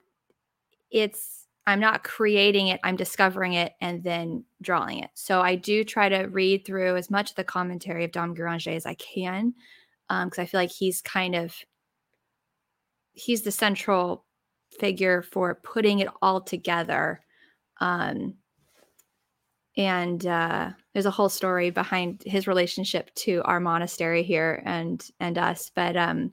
[0.92, 5.10] it's I'm not creating it, I'm discovering it and then drawing it.
[5.14, 8.76] So I do try to read through as much of the commentary of Dom Guéranger
[8.76, 9.54] as I can,
[10.10, 11.56] because um, I feel like he's kind of
[13.14, 14.26] he's the central
[14.80, 17.22] figure for putting it all together.
[17.80, 18.36] Um,
[19.78, 25.38] and uh, there's a whole story behind his relationship to our monastery here and and
[25.38, 25.72] us.
[25.74, 26.32] But um,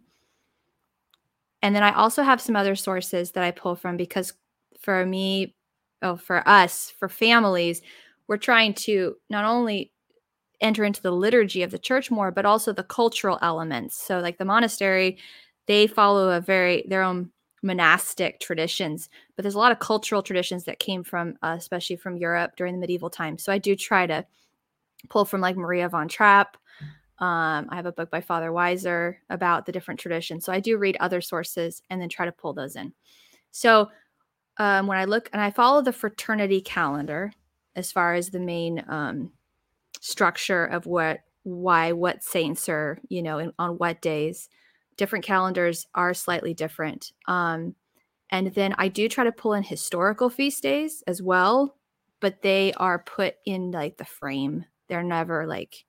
[1.62, 4.32] and then I also have some other sources that I pull from because
[4.80, 5.54] for me,
[6.02, 7.82] oh, for us, for families,
[8.26, 9.92] we're trying to not only
[10.60, 13.96] enter into the liturgy of the church more, but also the cultural elements.
[13.96, 15.18] So, like the monastery,
[15.66, 17.30] they follow a very their own
[17.62, 22.16] monastic traditions, but there's a lot of cultural traditions that came from, uh, especially from
[22.16, 23.42] Europe during the medieval times.
[23.42, 24.24] So I do try to
[25.08, 26.56] pull from like Maria von Trapp.
[27.18, 30.44] Um, I have a book by Father Weiser about the different traditions.
[30.44, 32.94] So I do read other sources and then try to pull those in.
[33.50, 33.90] So
[34.60, 37.32] um, when I look and I follow the fraternity calendar
[37.74, 39.32] as far as the main um,
[40.00, 44.50] structure of what, why, what saints are, you know, in, on what days.
[44.98, 47.12] Different calendars are slightly different.
[47.26, 47.74] Um,
[48.30, 51.78] and then I do try to pull in historical feast days as well,
[52.20, 54.66] but they are put in like the frame.
[54.88, 55.86] They're never like.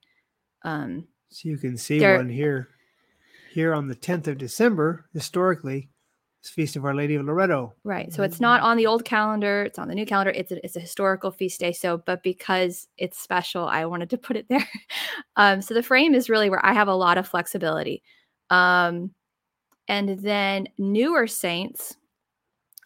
[0.64, 2.70] Um, so you can see one here.
[3.52, 5.90] Here on the 10th of December, historically,
[6.42, 7.72] it's Feast of Our Lady of Loretto.
[7.84, 8.12] Right.
[8.12, 9.62] So it's not on the old calendar.
[9.62, 10.32] It's on the new calendar.
[10.32, 11.70] It's a, it's a historical feast day.
[11.70, 14.68] So, but because it's special, I wanted to put it there.
[15.36, 18.02] um, so the frame is really where I have a lot of flexibility.
[18.50, 19.12] Um,
[19.86, 21.96] and then newer saints,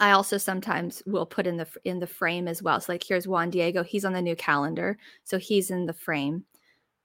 [0.00, 2.78] I also sometimes will put in the in the frame as well.
[2.78, 3.82] So like here's Juan Diego.
[3.82, 6.44] He's on the new calendar, so he's in the frame.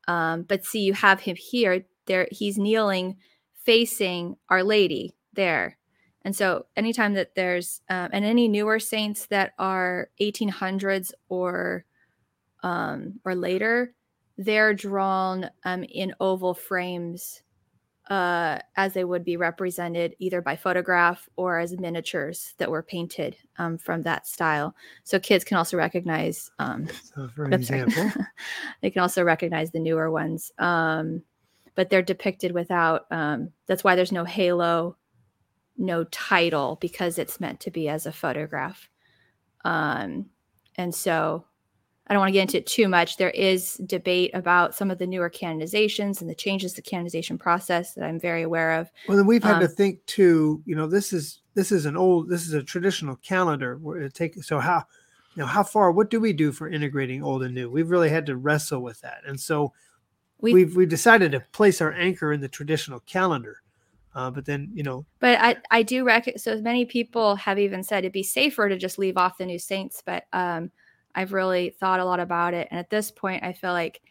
[0.10, 1.86] Um, but see, you have him here.
[2.08, 3.16] There, he's kneeling,
[3.64, 5.78] facing Our Lady there
[6.24, 11.86] and so, anytime that there's, um, and any newer saints that are 1800s or
[12.63, 13.93] um, or later,
[14.38, 17.41] they're drawn um, in oval frames
[18.09, 23.38] uh, as they would be represented either by photograph or as miniatures that were painted
[23.57, 24.76] um, from that style.
[25.03, 26.51] So kids can also recognize.
[26.59, 28.11] Um, so for example,
[28.82, 31.24] they can also recognize the newer ones, um,
[31.76, 33.05] but they're depicted without.
[33.11, 34.97] Um, that's why there's no halo,
[35.82, 38.89] no title because it's meant to be as a photograph.
[39.65, 40.27] Um,
[40.75, 41.45] and so
[42.07, 43.17] I don't want to get into it too much.
[43.17, 47.93] There is debate about some of the newer canonizations and the changes to canonization process
[47.93, 48.91] that I'm very aware of.
[49.07, 50.61] Well, then we've had um, to think too.
[50.65, 53.77] You know, this is this is an old, this is a traditional calendar.
[53.77, 54.84] Where it take so how,
[55.36, 55.91] you know, how far?
[55.91, 57.69] What do we do for integrating old and new?
[57.69, 59.71] We've really had to wrestle with that, and so
[60.39, 63.61] we've we've, we've decided to place our anchor in the traditional calendar.
[64.14, 67.82] Uh, but then you know but i i do reckon so many people have even
[67.82, 70.70] said it'd be safer to just leave off the new saints but um
[71.16, 72.68] I've really thought a lot about it.
[72.72, 74.01] And at this point, I feel like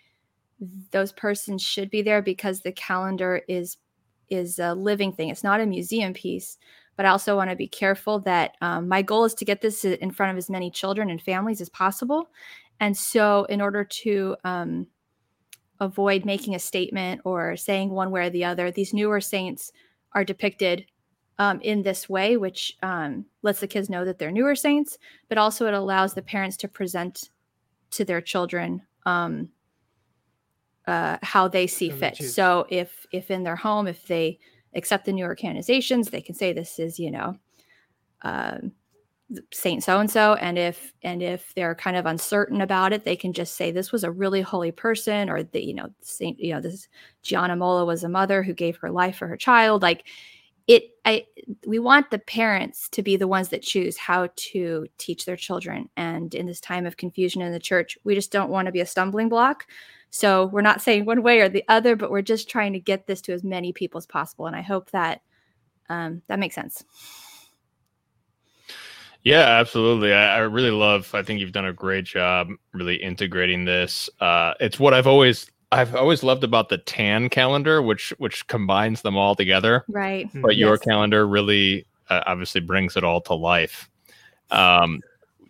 [0.90, 3.78] those persons should be there because the calendar is
[4.28, 5.28] is a living thing.
[5.28, 6.56] It's not a museum piece.
[6.96, 9.84] But I also want to be careful that um, my goal is to get this
[9.84, 12.28] in front of as many children and families as possible.
[12.78, 14.86] And so, in order to um,
[15.80, 19.72] avoid making a statement or saying one way or the other, these newer saints
[20.14, 20.86] are depicted
[21.38, 24.98] um, in this way, which um, lets the kids know that they're newer saints,
[25.28, 27.30] but also it allows the parents to present
[27.92, 29.48] to their children um,
[30.86, 32.16] uh, how they see fit.
[32.16, 34.38] So if if in their home, if they
[34.74, 37.36] accept the newer canonizations, they can say this is you know
[38.22, 38.72] um,
[39.52, 43.16] Saint so and so, and if and if they're kind of uncertain about it, they
[43.16, 46.52] can just say this was a really holy person, or the you know Saint you
[46.52, 46.88] know this
[47.22, 50.06] Gianna Molla was a mother who gave her life for her child, like
[50.66, 51.24] it i
[51.66, 55.88] we want the parents to be the ones that choose how to teach their children.
[55.96, 58.80] And in this time of confusion in the church we just don't want to be
[58.80, 59.66] a stumbling block.
[60.10, 63.06] So we're not saying one way or the other but we're just trying to get
[63.06, 64.46] this to as many people as possible.
[64.46, 65.22] And i hope that
[65.88, 66.84] um, that makes sense
[69.22, 70.12] yeah, absolutely.
[70.12, 71.14] I, I, really love.
[71.14, 74.08] I think you've done a great job really integrating this.
[74.20, 79.02] Uh, it's what I've always I've always loved about the tan calendar, which which combines
[79.02, 79.84] them all together.
[79.88, 80.28] Right.
[80.34, 80.58] But yes.
[80.58, 83.88] your calendar really uh, obviously brings it all to life.
[84.50, 85.00] Um,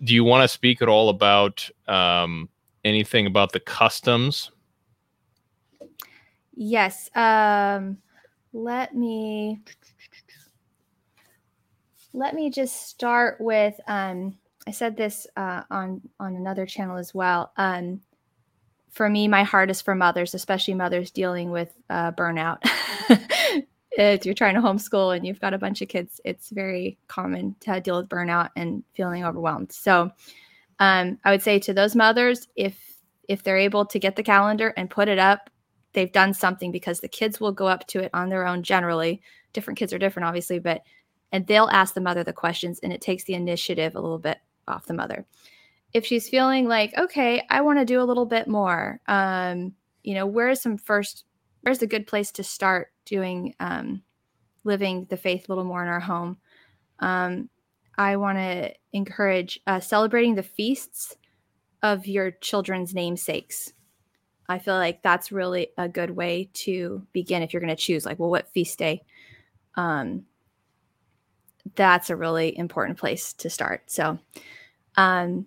[0.05, 2.49] do you want to speak at all about um,
[2.85, 4.51] anything about the customs?
[6.55, 7.09] Yes.
[7.17, 7.99] Um,
[8.53, 9.61] let me
[12.13, 13.79] let me just start with.
[13.87, 14.37] Um,
[14.67, 17.53] I said this uh, on on another channel as well.
[17.57, 18.01] Um,
[18.91, 22.59] for me, my heart is for mothers, especially mothers dealing with uh, burnout.
[23.93, 27.55] if you're trying to homeschool and you've got a bunch of kids, it's very common
[27.61, 29.73] to deal with burnout and feeling overwhelmed.
[29.73, 30.11] So,
[30.81, 32.79] um, I would say to those mothers, if
[33.29, 35.51] if they're able to get the calendar and put it up,
[35.93, 38.63] they've done something because the kids will go up to it on their own.
[38.63, 40.83] Generally, different kids are different, obviously, but
[41.33, 44.39] and they'll ask the mother the questions, and it takes the initiative a little bit
[44.69, 45.27] off the mother
[45.93, 50.15] if she's feeling like, okay, I want to do a little bit more, um, you
[50.15, 51.25] know, where's some first,
[51.63, 54.03] where's a good place to start doing, um,
[54.65, 56.37] living the faith a little more in our home?
[57.01, 57.49] Um,
[57.99, 61.17] I want to encourage uh, celebrating the feasts
[61.83, 63.73] of your children's namesakes.
[64.49, 68.05] I feel like that's really a good way to begin if you're going to choose,
[68.05, 69.03] like, well, what feast day?
[69.77, 70.25] Um,
[71.75, 73.83] that's a really important place to start.
[73.91, 74.19] So,
[74.97, 75.47] um,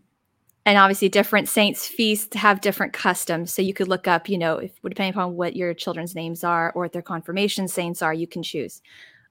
[0.66, 3.54] and obviously different saints feasts have different customs.
[3.54, 6.72] So you could look up you know if depending upon what your children's names are
[6.74, 8.82] or what their confirmation saints are you can choose.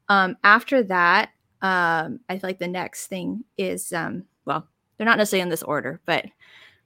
[0.08, 1.30] Um, after that
[1.62, 5.62] um, i feel like the next thing is um, well they're not necessarily in this
[5.62, 6.26] order but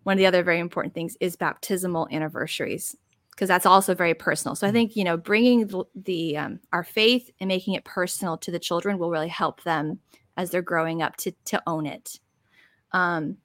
[0.04, 2.94] one of the other very important things is baptismal anniversaries
[3.36, 6.82] because that's also very personal so i think you know bringing the, the um, our
[6.82, 10.00] faith and making it personal to the children will really help them
[10.36, 12.18] as they're growing up to to own it
[12.92, 13.36] um,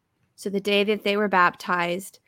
[0.42, 2.20] so the day that they were baptized,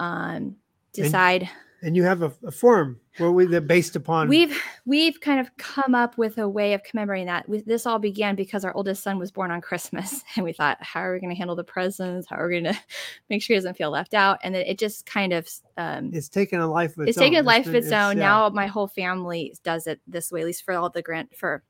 [0.00, 0.56] um,
[0.92, 1.42] decide.
[1.42, 1.50] And,
[1.82, 4.28] and you have a, a form where we that based upon.
[4.28, 4.56] We've
[4.86, 7.48] we've kind of come up with a way of commemorating that.
[7.48, 10.78] We, this all began because our oldest son was born on Christmas, and we thought,
[10.80, 12.28] how are we going to handle the presents?
[12.28, 12.80] How are we going to
[13.28, 14.38] make sure he doesn't feel left out?
[14.42, 17.24] And then it just kind of um, it's taken a life of its, it's own.
[17.24, 18.16] taken a life of its, its own.
[18.16, 18.24] Yeah.
[18.24, 21.62] Now my whole family does it this way, at least for all the grant for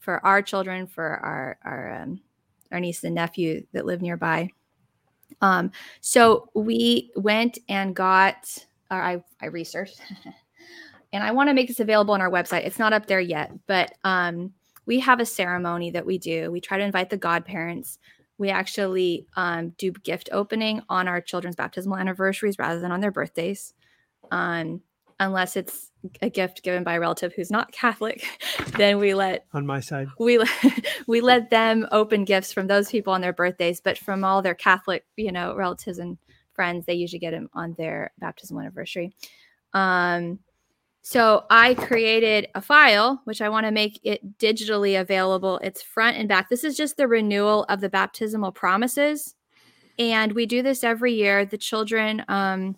[0.00, 2.20] for our children, for our our um,
[2.72, 4.48] our niece and nephew that live nearby.
[5.40, 8.56] Um, so we went and got,
[8.92, 10.00] or I, I researched,
[11.12, 12.66] and I want to make this available on our website.
[12.66, 14.52] It's not up there yet, but um,
[14.86, 16.50] we have a ceremony that we do.
[16.50, 17.98] We try to invite the godparents.
[18.38, 23.12] We actually um, do gift opening on our children's baptismal anniversaries rather than on their
[23.12, 23.74] birthdays.
[24.30, 24.80] Um,
[25.20, 25.90] unless it's
[26.20, 28.24] a gift given by a relative who's not Catholic,
[28.76, 30.08] then we let on my side.
[30.18, 30.50] we let,
[31.06, 34.54] we let them open gifts from those people on their birthdays, but from all their
[34.54, 36.18] Catholic, you know, relatives and
[36.54, 39.14] friends, they usually get them on their baptismal anniversary.
[39.74, 40.38] Um,
[41.02, 45.58] so I created a file, which I want to make it digitally available.
[45.62, 46.48] It's front and back.
[46.48, 49.34] This is just the renewal of the baptismal promises.
[49.98, 51.44] And we do this every year.
[51.44, 52.76] The children, um,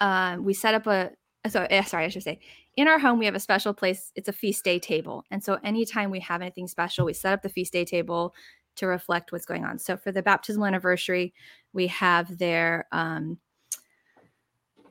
[0.00, 1.10] uh, we set up a,
[1.48, 2.40] so eh, sorry, I should say,
[2.76, 4.10] in our home, we have a special place.
[4.14, 5.24] It's a feast day table.
[5.30, 8.34] And so anytime we have anything special, we set up the feast day table
[8.76, 9.78] to reflect what's going on.
[9.78, 11.34] So for the baptismal anniversary,
[11.72, 13.38] we have their, um,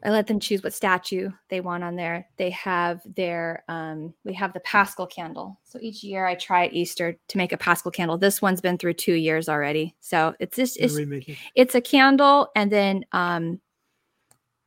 [0.04, 2.28] I let them choose what statue they want on there.
[2.38, 5.60] They have their, um, we have the Paschal candle.
[5.64, 8.18] So each year I try at Easter to make a Paschal candle.
[8.18, 9.96] This one's been through two years already.
[10.02, 10.94] So it's just, it's,
[11.56, 12.50] it's a candle.
[12.56, 13.60] And then um,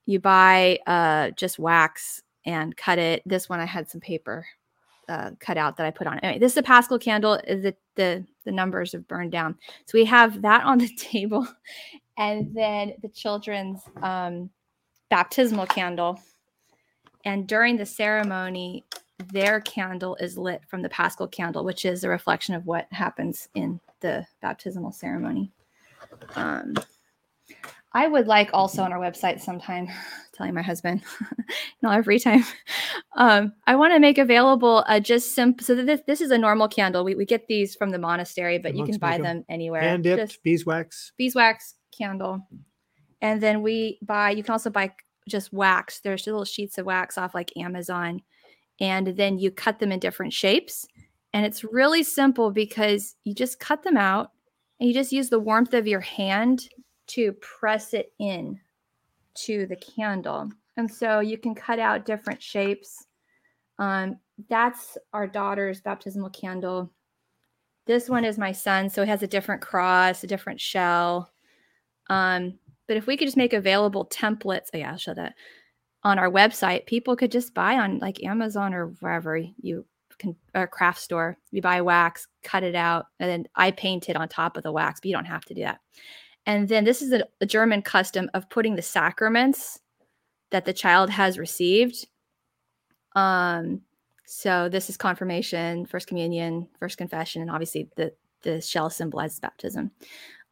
[0.06, 3.22] you buy uh, just wax and cut it.
[3.24, 4.44] This one I had some paper
[5.08, 6.18] uh, cut out that I put on.
[6.18, 7.34] Anyway, this is a Paschal candle.
[7.46, 9.54] Is the, the, the numbers have burned down.
[9.84, 11.46] So we have that on the table.
[12.16, 14.48] And then the children's, um,
[15.10, 16.18] baptismal candle.
[17.26, 18.86] And during the ceremony,
[19.32, 23.48] their candle is lit from the paschal candle, which is a reflection of what happens
[23.54, 25.52] in the baptismal ceremony.
[26.36, 26.74] Um,
[27.92, 29.88] I would like also on our website sometime,
[30.34, 31.02] telling my husband,
[31.82, 32.44] not every time.
[33.16, 35.64] Um, I want to make available a just simple.
[35.64, 37.02] So this this is a normal candle.
[37.02, 39.80] We, we get these from the monastery, but the you can buy them anywhere.
[39.80, 41.10] Hand dipped beeswax.
[41.16, 42.46] Beeswax candle
[43.20, 44.92] and then we buy, you can also buy
[45.28, 46.00] just wax.
[46.00, 48.22] There's little sheets of wax off like Amazon.
[48.80, 50.86] And then you cut them in different shapes.
[51.32, 54.30] And it's really simple because you just cut them out
[54.78, 56.68] and you just use the warmth of your hand
[57.08, 58.60] to press it in
[59.34, 60.50] to the candle.
[60.76, 63.06] And so you can cut out different shapes.
[63.78, 66.90] Um, that's our daughter's baptismal candle.
[67.86, 71.30] This one is my son, so it has a different cross, a different shell.
[72.10, 75.34] Um, but if we could just make available templates, oh yeah, I'll show that
[76.02, 79.84] on our website, people could just buy on like Amazon or wherever you
[80.18, 81.38] can, a craft store.
[81.50, 84.72] You buy wax, cut it out, and then I paint it on top of the
[84.72, 85.80] wax, but you don't have to do that.
[86.48, 89.78] And then this is a, a German custom of putting the sacraments
[90.50, 92.06] that the child has received.
[93.14, 93.82] Um,
[94.24, 99.90] so this is confirmation, first communion, first confession, and obviously the the shell symbolizes baptism.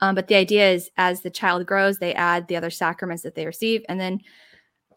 [0.01, 3.35] Um, but the idea is as the child grows, they add the other sacraments that
[3.35, 4.21] they receive, and then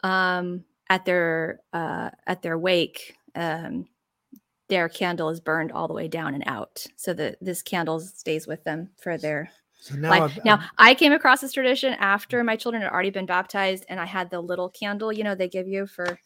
[0.02, 3.86] um, at their uh, at their wake, um,
[4.68, 8.46] their candle is burned all the way down and out, so that this candle stays
[8.46, 10.24] with them for their so now.
[10.24, 10.90] I've, now I've...
[10.90, 14.30] I came across this tradition after my children had already been baptized, and I had
[14.30, 16.18] the little candle, you know, they give you for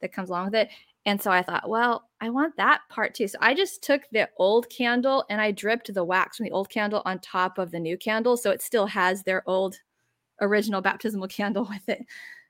[0.00, 0.70] that comes along with it,
[1.06, 3.26] and so I thought, well, I want that part too.
[3.26, 6.68] So I just took the old candle and I dripped the wax from the old
[6.68, 8.36] candle on top of the new candle.
[8.36, 9.78] So it still has their old
[10.40, 12.04] original baptismal candle with it.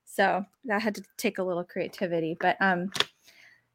[0.05, 2.37] So that had to take a little creativity.
[2.41, 2.91] But um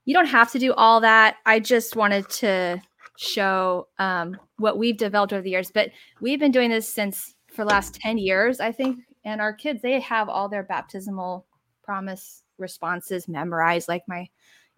[0.03, 1.37] you don't have to do all that.
[1.47, 2.79] I just wanted to
[3.17, 5.71] show um what we've developed over the years.
[5.71, 5.91] But
[6.21, 8.99] we've been doing this since for the last 10 years, I think.
[9.23, 11.45] And our kids, they have all their baptismal
[11.83, 14.27] promise responses memorized, like my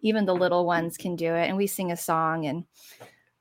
[0.00, 2.64] even the little ones can do it and we sing a song and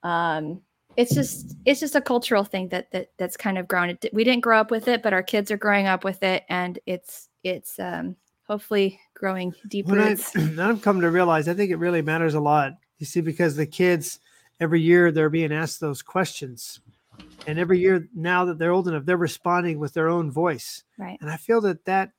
[0.03, 0.61] um
[0.95, 4.43] it's just it's just a cultural thing that that that's kind of grown we didn't
[4.43, 7.77] grow up with it but our kids are growing up with it and it's it's
[7.79, 8.15] um
[8.47, 10.35] hopefully growing deep roots.
[10.35, 13.55] I, i've come to realize i think it really matters a lot you see because
[13.55, 14.19] the kids
[14.59, 16.79] every year they're being asked those questions.
[17.47, 20.83] And every year now that they're old enough they're responding with their own voice.
[20.97, 21.17] Right.
[21.21, 22.11] And i feel that that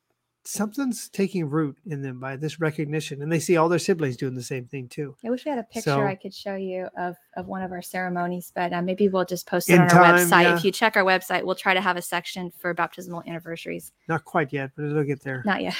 [0.44, 3.20] something's taking root in them by this recognition.
[3.20, 5.14] And they see all their siblings doing the same thing too.
[5.24, 7.70] I wish we had a picture so, i could show you of of one of
[7.70, 10.42] our ceremonies but uh, maybe we'll just post it on time, our website.
[10.42, 10.56] yeah.
[10.56, 13.92] if you check our website we'll try to have a section for baptismal anniversaries.
[14.08, 15.42] Not quite yet but it'll get there.
[15.44, 15.76] Not yet.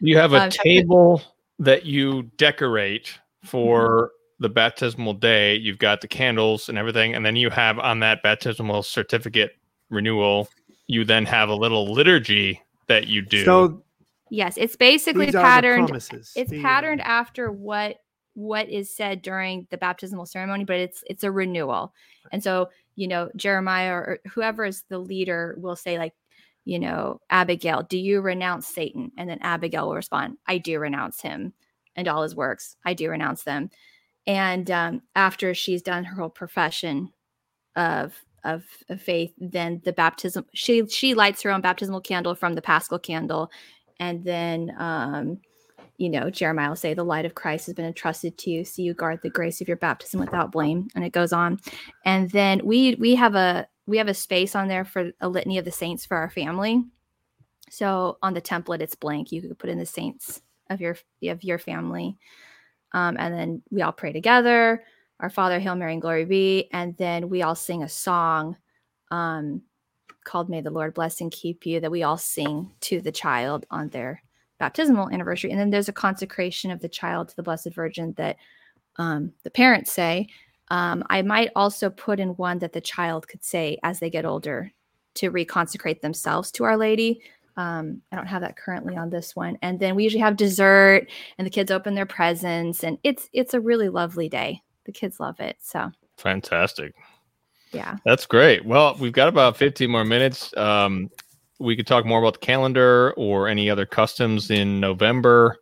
[0.00, 1.22] You have a um, table
[1.60, 4.21] that you decorate for mm-hmm.
[4.42, 8.22] The baptismal day you've got the candles and everything and then you have on that
[8.22, 9.56] baptismal certificate
[9.90, 10.48] renewal
[10.86, 13.82] you then have a little liturgy that you do so
[14.34, 15.90] Yes, it's basically These patterned.
[15.90, 17.98] It's the, uh, patterned uh, after what
[18.32, 21.92] what is said during the baptismal ceremony, but it's it's a renewal.
[22.32, 26.14] And so, you know, Jeremiah or whoever is the leader will say like,
[26.64, 29.12] you know, Abigail, do you renounce Satan?
[29.18, 31.52] And then Abigail will respond, I do renounce him
[31.94, 32.76] and all his works.
[32.86, 33.68] I do renounce them.
[34.26, 37.12] And um, after she's done her whole profession
[37.76, 38.14] of
[38.44, 42.62] of, of faith, then the baptism she she lights her own baptismal candle from the
[42.62, 43.50] Paschal candle
[44.00, 45.38] and then um,
[46.02, 48.64] you know, Jeremiah will say, The light of Christ has been entrusted to you.
[48.64, 50.88] so you guard the grace of your baptism without blame.
[50.96, 51.60] And it goes on.
[52.04, 55.58] And then we we have a we have a space on there for a litany
[55.58, 56.82] of the saints for our family.
[57.70, 59.30] So on the template, it's blank.
[59.30, 60.96] You could put in the saints of your
[61.28, 62.18] of your family.
[62.92, 64.84] Um, and then we all pray together.
[65.20, 66.68] Our Father, Hail Mary, and Glory be.
[66.72, 68.56] And then we all sing a song
[69.10, 69.62] um,
[70.24, 73.64] called May the Lord Bless and Keep You that we all sing to the child
[73.70, 74.22] on their
[74.58, 75.50] baptismal anniversary.
[75.50, 78.36] And then there's a consecration of the child to the Blessed Virgin that
[78.96, 80.28] um, the parents say.
[80.68, 84.24] Um, I might also put in one that the child could say as they get
[84.24, 84.72] older
[85.14, 87.22] to reconsecrate themselves to Our Lady.
[87.56, 89.58] Um, I don't have that currently on this one.
[89.62, 93.54] And then we usually have dessert, and the kids open their presents, and it's it's
[93.54, 94.62] a really lovely day.
[94.84, 95.56] The kids love it.
[95.60, 96.94] So fantastic.
[97.72, 98.64] Yeah, that's great.
[98.64, 100.54] Well, we've got about 15 more minutes.
[100.56, 101.10] Um,
[101.58, 105.56] we could talk more about the calendar or any other customs in November.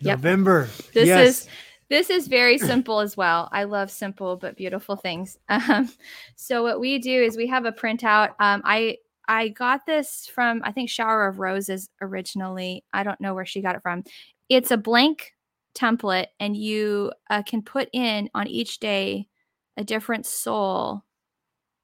[0.00, 0.18] Yep.
[0.18, 0.68] November.
[0.94, 1.28] This yes.
[1.28, 1.48] is
[1.90, 3.48] this is very simple as well.
[3.52, 5.38] I love simple but beautiful things.
[5.50, 5.90] Um,
[6.36, 8.30] so what we do is we have a printout.
[8.38, 8.98] Um, I
[9.30, 12.84] I got this from I think Shower of Roses originally.
[12.92, 14.02] I don't know where she got it from.
[14.48, 15.32] It's a blank
[15.72, 19.28] template, and you uh, can put in on each day
[19.76, 21.04] a different soul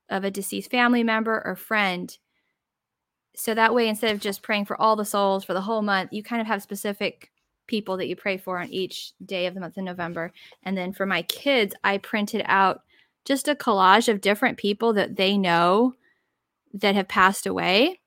[0.09, 2.18] of a deceased family member or friend
[3.36, 6.12] so that way instead of just praying for all the souls for the whole month
[6.12, 7.30] you kind of have specific
[7.66, 10.32] people that you pray for on each day of the month of november
[10.62, 12.82] and then for my kids i printed out
[13.24, 15.92] just a collage of different people that they know
[16.75, 18.01] that have passed away.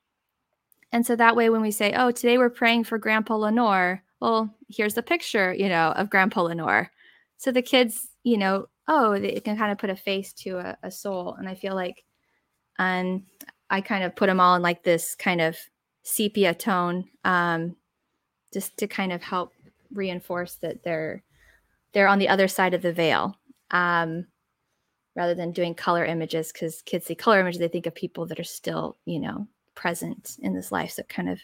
[0.91, 4.49] And so that way when we say oh today we're praying for grandpa lenore well
[4.67, 6.91] here's a picture you know of grandpa lenore.
[7.37, 10.77] So the kids you know oh they can kind of put a face to a,
[10.83, 11.35] a soul.
[11.35, 12.03] And i feel like
[12.79, 13.23] and
[13.69, 15.57] I kind of put them all in like this kind of
[16.01, 17.75] sepia tone, um,
[18.51, 19.53] just to kind of help
[19.93, 21.23] reinforce that they're
[21.93, 23.35] they're on the other side of the veil,
[23.71, 24.25] um,
[25.15, 28.39] rather than doing color images because kids see color images they think of people that
[28.39, 31.39] are still you know present in this life, so it kind of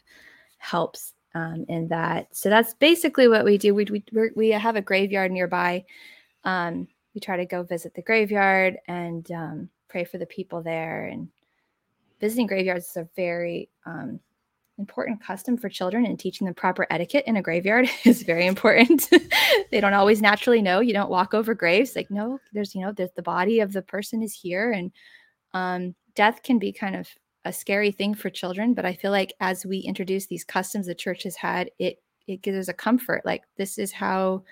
[0.57, 2.27] helps um, in that.
[2.35, 3.73] So that's basically what we do.
[3.73, 5.85] We we we have a graveyard nearby.
[6.43, 11.05] Um, we try to go visit the graveyard and um, pray for the people there
[11.05, 11.29] and
[12.19, 14.19] visiting graveyards is a very um,
[14.77, 19.09] important custom for children and teaching them proper etiquette in a graveyard is very important.
[19.71, 20.79] They don't always naturally know.
[20.79, 23.81] You don't walk over graves like no there's you know there's the body of the
[23.81, 24.71] person is here.
[24.71, 24.91] And
[25.53, 27.07] um, death can be kind of
[27.45, 30.95] a scary thing for children but i feel like as we introduce these customs the
[30.95, 34.43] church has had it it gives us a comfort like this is how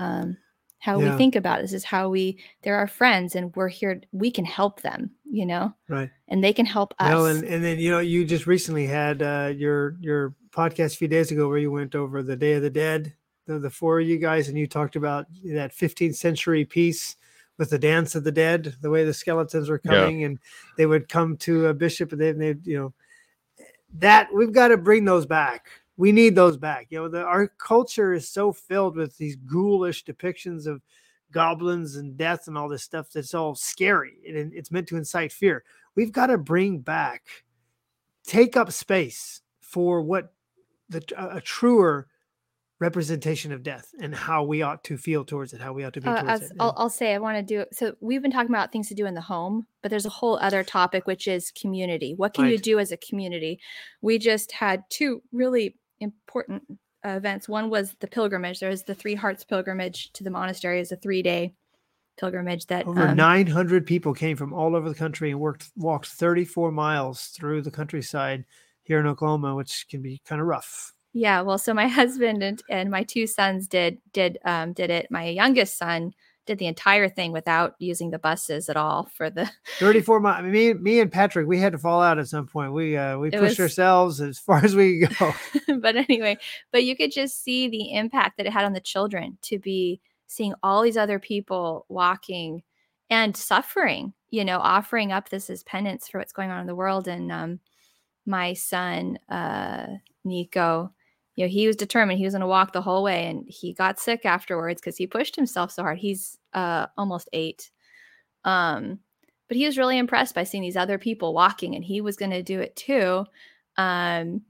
[0.00, 0.36] um,
[0.78, 1.10] how yeah.
[1.10, 1.62] we think about it.
[1.62, 5.46] this is how we they're our friends and we're here we can help them you
[5.46, 8.46] know right and they can help us no, and, and then you know you just
[8.46, 12.36] recently had uh your your podcast a few days ago where you went over the
[12.36, 13.12] day of the dead
[13.46, 17.16] the, the four of you guys and you talked about that 15th century piece
[17.58, 20.26] with the dance of the dead the way the skeletons were coming yeah.
[20.26, 20.38] and
[20.76, 22.94] they would come to a bishop and they, they you know
[23.94, 26.86] that we've got to bring those back we need those back.
[26.90, 30.82] You know, the, our culture is so filled with these ghoulish depictions of
[31.32, 35.32] goblins and death and all this stuff that's all scary and it's meant to incite
[35.32, 35.64] fear.
[35.94, 37.26] We've got to bring back,
[38.24, 40.32] take up space for what
[40.88, 42.06] the a truer
[42.78, 46.00] representation of death and how we ought to feel towards it, how we ought to
[46.00, 46.52] be uh, towards it.
[46.60, 47.94] I'll, I'll, say I want to do so.
[48.00, 50.62] We've been talking about things to do in the home, but there's a whole other
[50.62, 52.14] topic which is community.
[52.14, 52.52] What can right.
[52.52, 53.60] you do as a community?
[54.02, 56.62] We just had two really important
[57.04, 57.48] uh, events.
[57.48, 58.60] One was the pilgrimage.
[58.60, 60.80] There was the Three Hearts pilgrimage to the monastery.
[60.80, 61.54] Is a three day
[62.18, 66.06] pilgrimage that over um, 900 people came from all over the country and worked walked
[66.06, 68.44] 34 miles through the countryside
[68.82, 70.92] here in Oklahoma, which can be kind of rough.
[71.12, 75.10] Yeah, well, so my husband and, and my two sons did did um, did it.
[75.10, 76.12] My youngest son
[76.46, 80.44] did the entire thing without using the buses at all for the 34 miles.
[80.44, 82.72] Me, me and Patrick, we had to fall out at some point.
[82.72, 83.60] We uh we pushed was...
[83.60, 85.34] ourselves as far as we could go.
[85.80, 86.38] but anyway,
[86.72, 90.00] but you could just see the impact that it had on the children to be
[90.26, 92.62] seeing all these other people walking
[93.10, 96.74] and suffering, you know, offering up this as penance for what's going on in the
[96.74, 97.08] world.
[97.08, 97.60] And um
[98.24, 99.86] my son, uh
[100.24, 100.92] Nico,
[101.36, 103.74] you know, he was determined he was going to walk the whole way and he
[103.74, 105.98] got sick afterwards because he pushed himself so hard.
[105.98, 107.70] He's uh, almost eight.
[108.44, 109.00] Um,
[109.48, 112.30] but he was really impressed by seeing these other people walking and he was going
[112.30, 113.26] to do it too.
[113.76, 114.42] Um,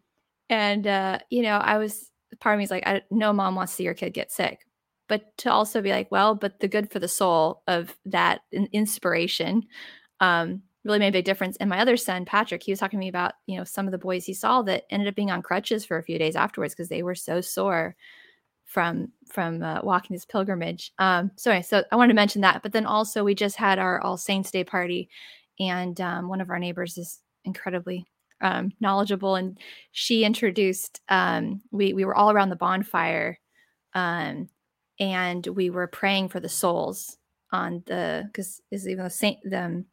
[0.48, 3.72] and, uh, you know, I was, part of me is like, I, no mom wants
[3.72, 4.64] to see your kid get sick.
[5.08, 8.40] But to also be like, well, but the good for the soul of that
[8.72, 9.64] inspiration
[10.20, 11.56] um, really made a big difference.
[11.58, 13.92] And my other son, Patrick, he was talking to me about, you know, some of
[13.92, 16.74] the boys he saw that ended up being on crutches for a few days afterwards
[16.74, 17.96] because they were so sore
[18.64, 20.92] from from uh, walking this pilgrimage.
[20.98, 24.00] Um, so so I wanted to mention that, but then also we just had our
[24.00, 25.08] All Saints Day party,
[25.58, 28.06] and um, one of our neighbors is incredibly
[28.40, 29.58] um, knowledgeable, and
[29.92, 31.00] she introduced.
[31.08, 33.38] Um, we we were all around the bonfire,
[33.94, 34.48] um,
[34.98, 37.16] and we were praying for the souls
[37.52, 39.86] on the because is even the saint the, um,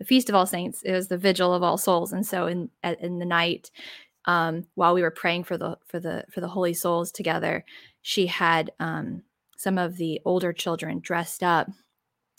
[0.00, 2.12] the feast of all saints it was the vigil of all souls.
[2.12, 3.70] And so in in the night
[4.24, 7.64] um, while we were praying for the for the for the holy souls together
[8.02, 9.22] she had um,
[9.56, 11.68] some of the older children dressed up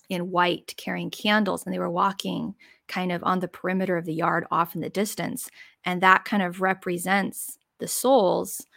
[0.09, 2.55] in white carrying candles and they were walking
[2.87, 5.49] kind of on the perimeter of the yard off in the distance.
[5.85, 8.67] And that kind of represents the souls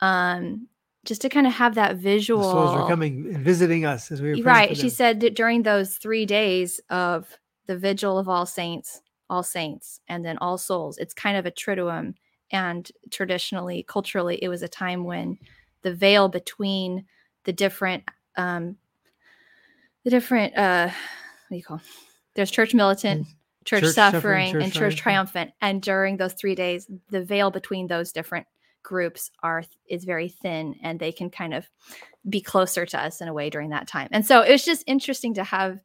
[0.00, 0.68] um
[1.04, 4.22] just to kind of have that visual The souls were coming and visiting us as
[4.22, 4.76] we were praying right.
[4.76, 9.00] she said that during those three days of the vigil of all saints
[9.32, 10.98] all saints and then all souls.
[10.98, 12.14] It's kind of a triduum
[12.50, 15.38] and traditionally culturally it was a time when
[15.80, 17.06] the veil between
[17.44, 18.04] the different
[18.36, 18.76] um
[20.04, 21.80] the different uh what do you call
[22.34, 23.26] there's church militant
[23.64, 25.50] church, Church suffering, suffering, church and church triumphant.
[25.52, 25.54] triumphant.
[25.62, 28.46] And during those three days the veil between those different
[28.82, 31.66] groups are is very thin and they can kind of
[32.28, 34.08] be closer to us in a way during that time.
[34.10, 35.80] And so it was just interesting to have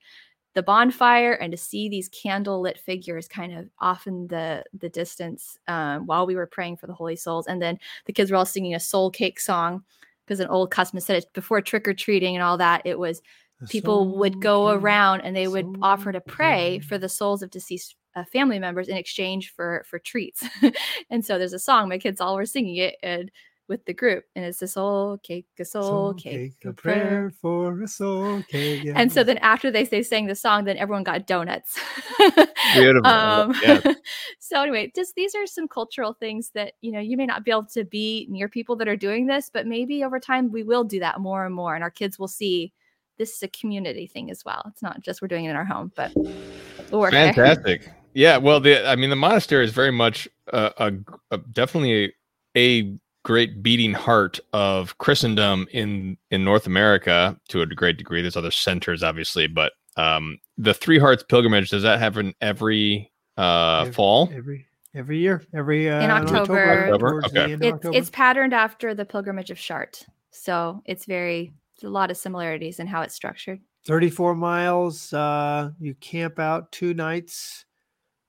[0.57, 4.89] the bonfire and to see these candle lit figures kind of off in the the
[4.89, 7.45] distance um, while we were praying for the holy souls.
[7.45, 7.77] And then
[8.07, 9.83] the kids were all singing a soul cake song
[10.25, 13.21] because an old custom said it before trick-or-treating and all that it was
[13.61, 16.81] The people would go came, around and they would soul offer to pray came.
[16.81, 20.43] for the souls of deceased uh, family members in exchange for for treats.
[21.11, 23.29] And so there's a song my kids all were singing it and
[23.67, 26.95] with the group and it's a soul cake a soul, Soul cake, a a prayer
[27.05, 28.83] prayer for a soul cake.
[28.83, 28.93] yeah.
[28.95, 31.79] and so then after they, they sang the song then everyone got donuts
[32.73, 33.05] Beautiful.
[33.07, 33.81] um, Yeah.
[34.39, 37.51] so anyway just these are some cultural things that you know you may not be
[37.51, 40.83] able to be near people that are doing this but maybe over time we will
[40.83, 42.71] do that more and more and our kids will see
[43.17, 45.65] this is a community thing as well it's not just we're doing it in our
[45.65, 47.33] home but we'll work there.
[47.33, 47.89] Fantastic.
[48.13, 48.37] Yeah.
[48.37, 50.91] Well, the I mean, the monastery is very much a, a,
[51.31, 52.13] a definitely
[52.55, 52.97] a
[53.27, 58.21] great beating heart of Christendom in in North America to a great degree.
[58.21, 63.81] There's other centers, obviously, but um, the Three Hearts pilgrimage does that happen every uh,
[63.81, 64.29] Every- fall?
[64.33, 64.65] every
[64.95, 66.83] every year, every uh, In October.
[66.85, 67.51] October, towards okay.
[67.51, 67.97] it's October.
[67.97, 72.79] it's patterned after the pilgrimage of Chartres so it's very there's a lot of similarities
[72.79, 75.11] in how it's structured 34 miles.
[75.13, 77.65] Uh, you camp out two nights.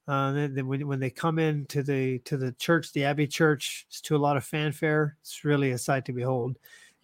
[0.08, 3.84] Uh, then, when, when they come in to the to the church, the Abbey Church,
[3.88, 5.18] it's to a lot of fanfare.
[5.20, 6.56] It's really a sight to behold.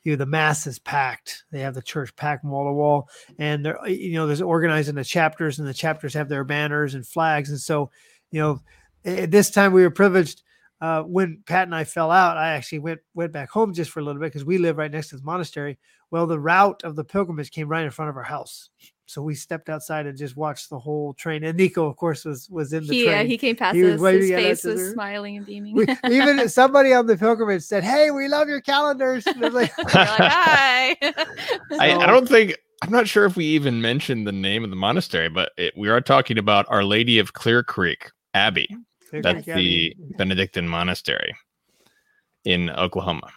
[0.04, 1.44] You know, the mass is packed.
[1.52, 4.94] They have the church packed wall to wall, and they're you know there's organized in
[4.94, 7.90] the chapters, and the chapters have their banners and flags, and so
[8.30, 8.60] you know
[9.04, 10.42] at this time we were privileged.
[10.84, 14.00] Uh, when Pat and I fell out, I actually went went back home just for
[14.00, 15.78] a little bit because we live right next to the monastery.
[16.10, 18.68] Well, the route of the pilgrimage came right in front of our house,
[19.06, 21.42] so we stepped outside and just watched the whole train.
[21.42, 23.26] And Nico, of course, was was in the he, uh, train.
[23.28, 26.46] he came past He us his at us face was smiling and beaming We, even
[26.50, 30.96] somebody on the pilgrimage said, "Hey, we love your calendars." And like, like, hi
[31.80, 34.76] I, I don't think I'm not sure if we even mentioned the name of the
[34.76, 38.68] monastery, but it, we are talking about Our Lady of Clear Creek Abbey.
[39.08, 41.34] "Clear That's the Benedictine monastery
[42.44, 43.28] in Oklahoma.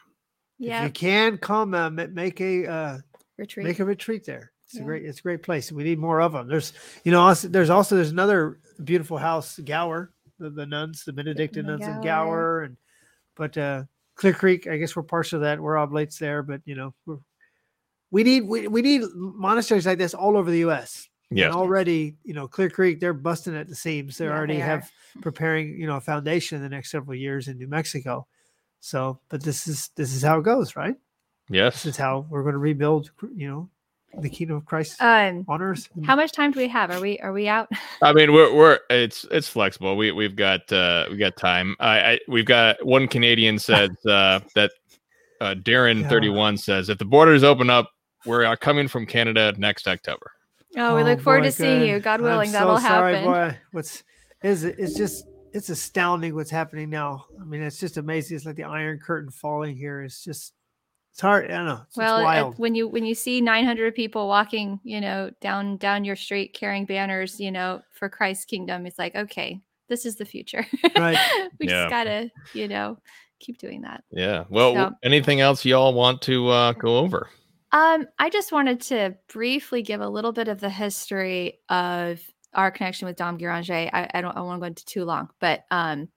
[0.59, 2.97] If yeah you can come, uh, make a uh,
[3.37, 4.51] retreat make a retreat there.
[4.67, 5.71] It's a great, it's a great place.
[5.71, 6.49] We need more of them.
[6.49, 6.73] There's,
[7.05, 11.65] you know, also, there's also there's another beautiful house, Gower, the, the nuns, the Benedictine
[11.65, 12.03] the nuns in Gower.
[12.03, 12.77] Gower, and
[13.35, 13.83] but uh,
[14.15, 14.67] Clear Creek.
[14.67, 15.61] I guess we're parts of that.
[15.61, 17.19] We're oblates there, but you know, we're,
[18.11, 21.07] we need we, we need monasteries like this all over the U.S.
[21.29, 21.47] Yes.
[21.47, 24.17] And already, you know, Clear Creek, they're busting at the seams.
[24.17, 24.89] They Yeah, already they have
[25.21, 28.27] preparing, you know, a foundation in the next several years in New Mexico.
[28.79, 30.95] So, but this is this is how it goes, right?
[31.49, 31.83] Yes.
[31.83, 33.69] This is how we're going to rebuild, you know,
[34.19, 35.89] the kingdom of Christ um on earth.
[36.05, 37.67] how much time do we have are we are we out
[38.01, 39.97] I mean, we're we're it's it's flexible.
[39.97, 41.75] We we've got uh we got time.
[41.79, 44.71] I, I we've got one Canadian says uh that
[45.41, 46.09] uh Darren Yeah.
[46.09, 47.91] 31 says if the borders open up,
[48.25, 50.31] we're uh, coming from Canada next October.
[50.77, 51.87] Oh we look forward boy, to seeing good.
[51.89, 53.57] you god willing, I'm willing so that'll sorry, happen boy.
[53.71, 54.03] What's
[54.43, 54.75] is it?
[54.77, 57.25] It's just it's astounding what's happening now.
[57.41, 58.37] I mean, it's just amazing.
[58.37, 60.01] It's like the Iron Curtain falling here.
[60.03, 60.53] It's just
[61.11, 61.45] it's hard.
[61.49, 61.81] I don't know.
[61.87, 62.59] It's, well it's wild.
[62.59, 66.85] when you when you see 900 people walking you know down down your street carrying
[66.85, 69.59] banners you know for christ's kingdom it's like okay
[69.89, 70.63] this is the future
[70.95, 71.17] Right.
[71.59, 71.83] we Yeah.
[71.85, 72.99] just gotta you know
[73.39, 74.43] keep doing that Yeah.
[74.49, 77.29] Well, So- anything else y'all want to uh go over?
[77.71, 82.21] Um, I just wanted to briefly give a little bit of the history of
[82.53, 83.89] our connection with Dom Guéranger.
[83.91, 86.09] I, I don't I want to go into too long, but um,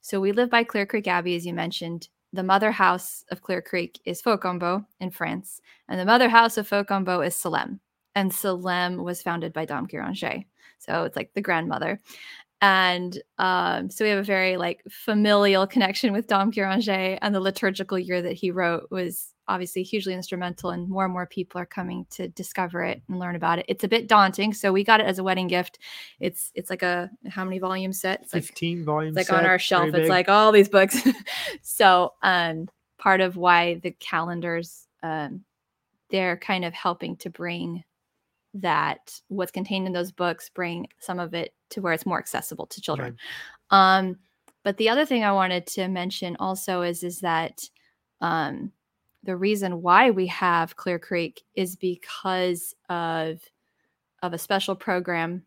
[0.00, 3.62] so we live by Clear Creek Abbey, as you mentioned, the mother house of Clear
[3.62, 7.78] Creek is Fontgombault in France, and the mother house of Fontgombault is Solesmes.
[8.14, 10.44] And Solesmes was founded by Dom Guéranger.
[10.78, 12.00] So it's like the grandmother.
[12.60, 17.40] And um, so we have a very like familial connection with Dom Guéranger, and the
[17.40, 21.66] liturgical year that he wrote was obviously hugely instrumental and more and more people are
[21.66, 23.64] coming to discover it and learn about it.
[23.68, 25.78] It's a bit daunting so we got it as a wedding gift.
[26.20, 29.58] It's it's like a how many volume set it's 15 like, volumes like on our
[29.58, 29.92] shelf.
[29.94, 30.96] It's like all these books.
[31.62, 32.68] So um
[32.98, 35.44] part of why the calendars um
[36.10, 37.82] they're kind of helping to bring
[38.54, 42.66] that what's contained in those books bring some of it to where it's more accessible
[42.66, 43.16] to children.
[43.72, 43.98] Right.
[43.98, 44.16] um
[44.62, 47.68] but the other thing i wanted to mention also is is that
[48.20, 48.70] um
[49.24, 53.40] the reason why we have Clear Creek is because of
[54.22, 55.42] of a special program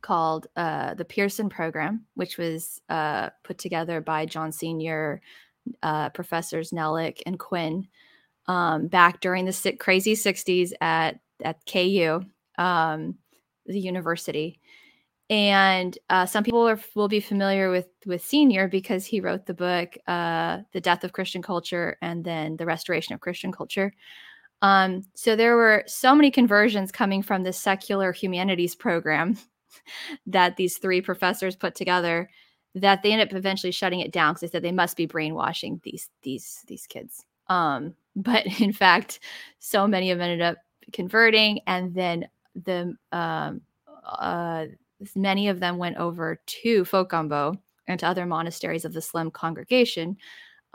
[0.00, 5.20] called uh, the Pearson Program, which was uh, put together by John Senior,
[5.82, 7.86] uh, professors Nelick and Quinn
[8.46, 12.24] um, back during the crazy '60s at at KU,
[12.58, 13.16] um,
[13.66, 14.60] the university,
[15.32, 19.54] and uh, some people are, will be familiar with with Senior because he wrote the
[19.54, 23.94] book uh, "The Death of Christian Culture" and then "The Restoration of Christian Culture."
[24.60, 29.38] Um, so there were so many conversions coming from the secular humanities program
[30.26, 32.28] that these three professors put together
[32.74, 35.80] that they ended up eventually shutting it down because they said they must be brainwashing
[35.82, 37.24] these these these kids.
[37.48, 39.20] Um, but in fact,
[39.60, 40.58] so many of them ended up
[40.92, 42.28] converting, and then
[42.66, 43.62] the um,
[44.04, 44.66] uh,
[45.14, 50.16] many of them went over to Fontgombault and to other monasteries of the Solesmes congregation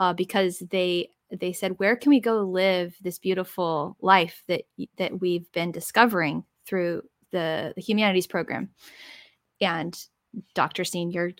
[0.00, 4.62] uh, because they they said, where can we go live this beautiful life that
[4.96, 7.02] that we've been discovering through
[7.32, 8.70] the, the humanities program?
[9.60, 9.98] And
[10.54, 10.84] Dr.
[10.84, 11.32] Senior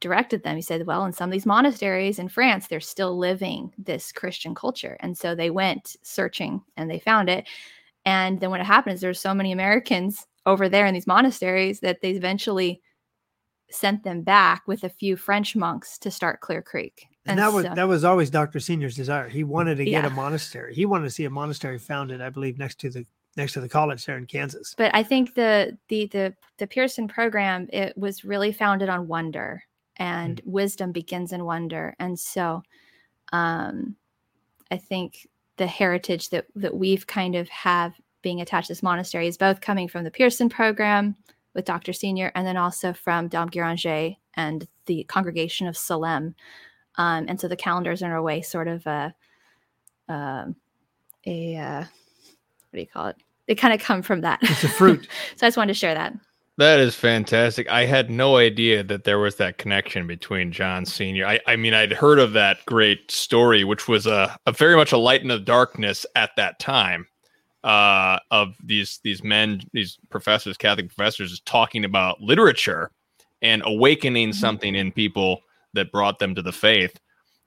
[0.00, 0.56] directed them.
[0.56, 4.54] He said, well, in some of these monasteries in France, they're still living this Christian
[4.54, 4.96] culture.
[5.00, 7.46] And so they went searching and they found it.
[8.04, 12.00] And then what happened is there's so many Americans over there in these monasteries that
[12.00, 12.80] they eventually
[13.70, 17.06] sent them back with a few French monks to start Clear Creek.
[17.26, 18.60] And, and that was so, that was always Dr.
[18.60, 19.28] Senior's desire.
[19.28, 20.06] He wanted to get yeah.
[20.06, 20.74] a monastery.
[20.74, 23.04] He wanted to see a monastery founded, I believe, next to the
[23.36, 24.74] next to the college there in Kansas.
[24.78, 29.62] But I think the the the the Pearson program it was really founded on wonder
[29.96, 30.50] and mm-hmm.
[30.50, 31.94] wisdom begins in wonder.
[31.98, 32.62] And so
[33.32, 33.96] um
[34.70, 35.26] I think
[35.56, 37.94] the heritage that that we've kind of have
[38.26, 41.14] being attached to this monastery is both coming from the Pearson program
[41.54, 41.92] with Dr.
[41.92, 46.34] Senior and then also from Dom Guéranger and the congregation of Solesmes.
[46.96, 49.14] Um, and so the calendars are in a way sort of a,
[50.08, 50.46] uh,
[51.24, 53.16] a uh, what do you call it?
[53.46, 54.40] They kind of come from that.
[54.42, 55.06] It's a fruit.
[55.36, 56.12] so I just wanted to share that.
[56.58, 57.70] That is fantastic.
[57.70, 61.28] I had no idea that there was that connection between John Senior.
[61.28, 64.90] I, I mean, I'd heard of that great story, which was a, a very much
[64.90, 67.06] a light in the darkness at that time
[67.66, 72.92] uh, of these these men, these professors, Catholic professors, is talking about literature
[73.42, 74.38] and awakening mm-hmm.
[74.38, 75.40] something in people
[75.74, 76.98] that brought them to the faith.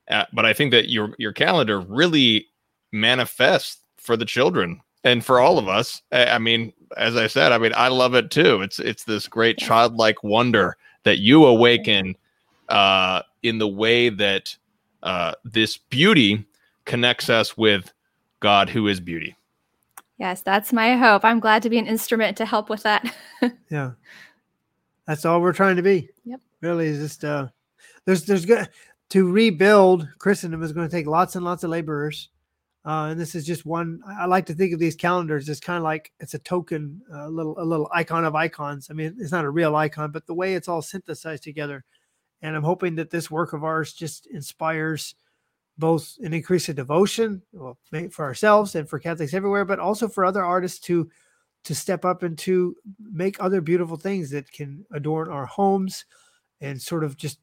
[0.10, 2.48] Uh, but I think that your your calendar really
[2.92, 6.02] manifests for the children and for all of us.
[6.12, 8.62] I, mean, as I said, I mean, I love it too.
[8.62, 12.18] It's it's this great childlike wonder that you awaken
[12.68, 14.54] uh, in the way that
[15.02, 16.46] uh, this beauty
[16.84, 17.94] connects us with
[18.42, 19.38] God, who is beauty.
[20.20, 21.24] Yes, that's my hope.
[21.24, 23.16] I'm glad to be an instrument to help with that.
[23.70, 23.92] yeah.
[25.08, 26.10] That's all we're trying to be.
[26.26, 26.42] Yep.
[26.62, 27.48] Really is just uh
[28.06, 28.70] there's there's good
[29.10, 32.30] to rebuild Christendom is going to take lots and lots of laborers.
[32.86, 34.02] Uh, and this is just one.
[34.08, 37.30] I like to think of these calendars as kind of like it's a token, a
[37.30, 38.90] little a little icon of icons.
[38.90, 41.84] I mean, it's not a real icon, but the way it's all synthesized together.
[42.42, 45.16] And I'm hoping that this work of ours just inspires
[45.80, 47.78] both an increase in devotion well,
[48.12, 51.10] for ourselves and for Catholics everywhere, but also for other artists to
[51.66, 56.06] to step up and to make other beautiful things that can adorn our homes
[56.62, 57.40] and sort of just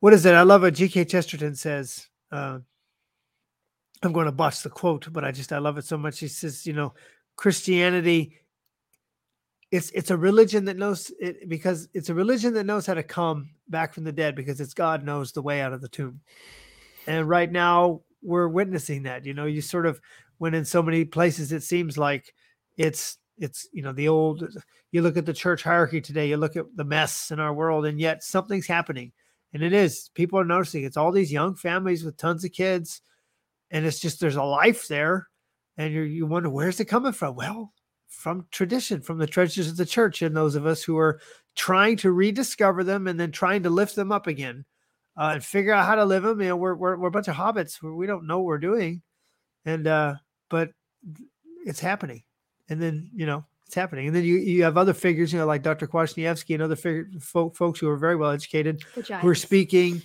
[0.00, 0.34] what is it?
[0.34, 1.06] I love what G.K.
[1.06, 2.08] Chesterton says.
[2.30, 2.60] Uh,
[4.02, 6.20] I'm going to botch the quote, but I just I love it so much.
[6.20, 6.94] He says, you know,
[7.34, 8.36] Christianity
[9.70, 13.02] it's it's a religion that knows it because it's a religion that knows how to
[13.02, 16.20] come back from the dead because it's God knows the way out of the tomb.
[17.06, 19.26] And right now we're witnessing that.
[19.26, 20.00] You know, you sort of
[20.38, 22.34] when in so many places it seems like
[22.76, 24.44] it's it's you know the old
[24.90, 27.84] you look at the church hierarchy today, you look at the mess in our world,
[27.84, 29.12] and yet something's happening.
[29.52, 33.02] And it is people are noticing it's all these young families with tons of kids,
[33.70, 35.28] and it's just there's a life there,
[35.76, 37.34] and you you wonder where's it coming from?
[37.34, 37.72] Well,
[38.08, 41.20] from tradition, from the treasures of the church, and those of us who are
[41.54, 44.64] trying to rediscover them and then trying to lift them up again.
[45.16, 46.40] uh, and figure out how to live them.
[46.40, 47.82] You know, we're we're, we're a bunch of hobbits.
[47.82, 49.02] We don't know what we're doing,
[49.64, 50.14] and uh,
[50.48, 50.70] but
[51.66, 52.22] it's happening.
[52.68, 54.06] And then you know it's happening.
[54.06, 55.88] And then you you have other figures, you know, like Dr.
[55.88, 56.76] Kwasniewski and other
[57.20, 58.84] folk, folks who are very well educated,
[59.22, 60.02] who are speaking.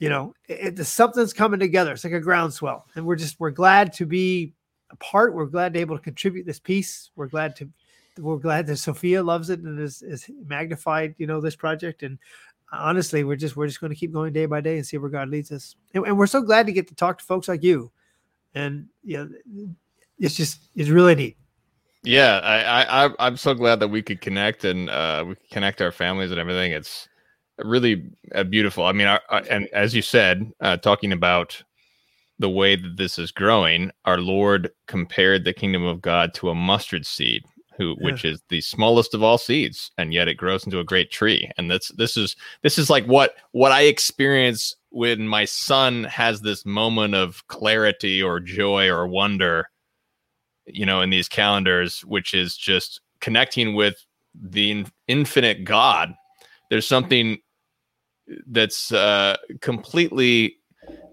[0.00, 1.92] You know, it, it, something's coming together.
[1.92, 4.52] It's like a groundswell, and we're just we're glad to be
[4.90, 5.34] a part.
[5.34, 7.10] We're glad to be able to contribute this piece.
[7.16, 7.68] We're glad to
[8.18, 12.02] we're glad that Sophia loves it and is, is magnified, you know, this project.
[12.02, 12.18] And
[12.72, 15.10] honestly, we're just we're just going to keep going day by day and see where
[15.10, 15.76] God leads us.
[15.94, 17.90] And, and, we're so glad to get to talk to folks like you.
[18.54, 19.74] And you know,
[20.18, 21.36] it's just it's really neat.
[22.02, 25.90] Yeah, I, I I'm so glad that we could connect and uh, we connect our
[25.90, 26.72] families and everything.
[26.72, 27.08] It's
[27.58, 28.84] really uh, beautiful.
[28.84, 29.18] I mean, uh,
[29.50, 31.60] and as you said, uh, talking about
[32.38, 36.54] the way that this is growing, our Lord compared the kingdom of God to a
[36.54, 37.44] mustard seed
[37.76, 38.04] who yeah.
[38.04, 41.50] which is the smallest of all seeds and yet it grows into a great tree
[41.56, 46.40] and that's this is this is like what what i experience when my son has
[46.40, 49.68] this moment of clarity or joy or wonder
[50.66, 54.04] you know in these calendars which is just connecting with
[54.34, 56.14] the infinite god
[56.70, 57.38] there's something
[58.46, 60.56] that's uh completely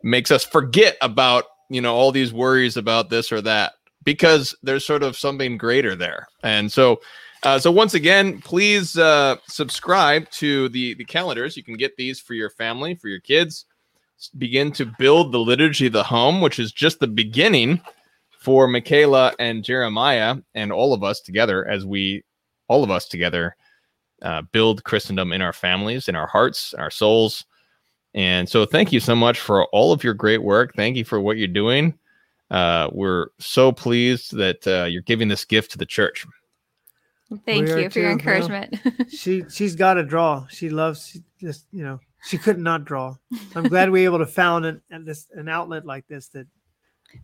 [0.04, 3.74] makes us forget about you know all these worries about this or that
[4.04, 6.28] because there's sort of something greater there.
[6.44, 7.02] And so,
[7.44, 11.58] uh, so once again, please uh, subscribe to the the calendars.
[11.58, 13.66] You can get these for your family, for your kids.
[14.38, 17.82] Begin to build the liturgy of the home, which is just the beginning
[18.42, 22.24] for Michaela and Jeremiah and all of us together as we,
[22.68, 23.56] all of us together,
[24.22, 27.46] uh, build Christendom in our families, in our hearts, our souls.
[28.14, 30.74] And so, thank you so much for all of your great work.
[30.76, 31.93] Thank you for what you're doing.
[32.49, 36.26] Uh, we're so pleased that uh, you're giving this gift to the church.
[37.45, 38.76] Thank we you for too, your encouragement.
[39.09, 40.45] she she's got to draw.
[40.47, 43.16] She loves she just you know she could not draw.
[43.55, 46.47] I'm glad we were able to found an, an this an outlet like this that.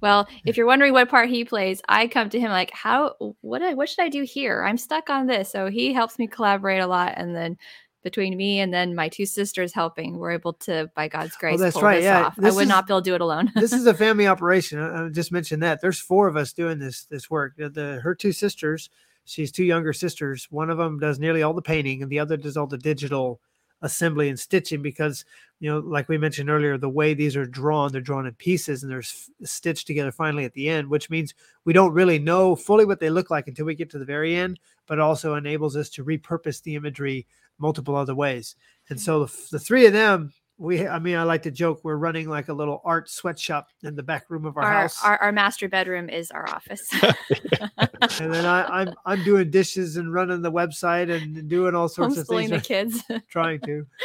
[0.02, 3.76] Well, if you're wondering what part he plays, I come to him like, how what
[3.76, 4.64] what should I do here?
[4.64, 7.58] I'm stuck on this, so he helps me collaborate a lot, and then
[8.08, 11.60] between me and then my two sisters helping, we're able to, by God's oh, grace,
[11.60, 11.98] oh, that's pull right.
[11.98, 12.32] this yeah.
[12.38, 13.52] I would is, not be able to do it alone.
[13.54, 14.80] this is a family operation.
[14.80, 15.82] I, I, just mentioned that.
[15.82, 17.56] There's four of us doing this this work.
[17.58, 18.90] The, the her two sisters,
[19.26, 20.48] she's two younger sisters.
[20.50, 23.42] One of them does nearly all the painting, and the other does all the digital
[23.82, 25.24] assembly and stitching because
[25.60, 28.82] you know like we mentioned earlier the way these are drawn they're drawn in pieces
[28.82, 29.04] and they're
[29.44, 33.10] stitched together finally at the end which means we don't really know fully what they
[33.10, 36.62] look like until we get to the very end but also enables us to repurpose
[36.64, 37.28] the imagery
[37.60, 38.56] multiple other ways.
[38.90, 39.04] And hmm.
[39.04, 42.28] so the, the three of them, we, I mean, I like to joke, we're running
[42.28, 45.04] like a little art sweatshop in the back room of our, our house.
[45.04, 46.90] Our, our master bedroom is our office.
[47.04, 52.18] and then I, I'm, I'm doing dishes and running the website and doing all sorts
[52.18, 52.50] of things.
[52.50, 53.04] And the kids.
[53.30, 53.86] trying to.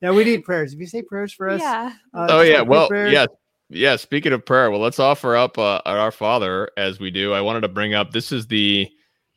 [0.00, 0.74] Yeah, we need prayers.
[0.74, 1.60] If you say prayers for us.
[1.60, 1.92] Yeah.
[2.12, 2.60] Uh, oh, yeah.
[2.60, 3.12] Well, prayers.
[3.12, 3.26] yeah.
[3.70, 3.96] Yeah.
[3.96, 7.32] Speaking of prayer, well, let's offer up uh, our Father as we do.
[7.32, 8.90] I wanted to bring up this is the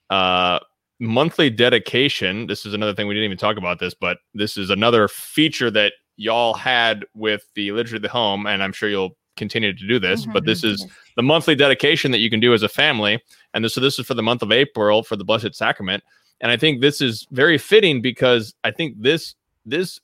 [0.10, 0.60] uh
[1.00, 2.48] monthly dedication.
[2.48, 5.72] This is another thing we didn't even talk about this, but this is another feature
[5.72, 9.88] that y'all had with the liturgy of the home, and I'm sure you'll continue to
[9.88, 10.24] do this.
[10.24, 10.34] Mm-hmm.
[10.34, 10.86] But this is
[11.16, 13.22] the monthly dedication that you can do as a family,
[13.54, 16.04] and this, so this is for the month of April for the Blessed Sacrament.
[16.42, 19.36] And I think this is very fitting because I think this
[19.66, 20.00] this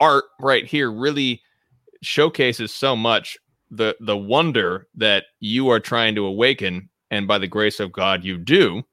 [0.00, 1.40] art right here really
[2.02, 3.38] showcases so much
[3.70, 8.24] the the wonder that you are trying to awaken, and by the grace of God,
[8.24, 8.84] you do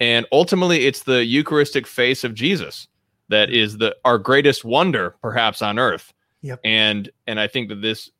[0.00, 2.88] and ultimately it's the eucharistic face of jesus
[3.28, 6.12] that is the our greatest wonder perhaps on earth
[6.42, 6.60] yep.
[6.64, 8.10] and and i think that this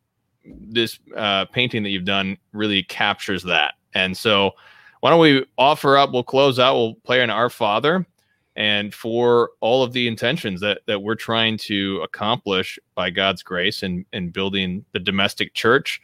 [0.45, 4.53] this uh, painting that you've done really captures that and so
[5.01, 8.07] why don't we offer up we'll close out we'll play an our father
[8.55, 13.83] and for all of the intentions that that we're trying to accomplish by god's grace
[13.83, 16.01] and in, in building the domestic church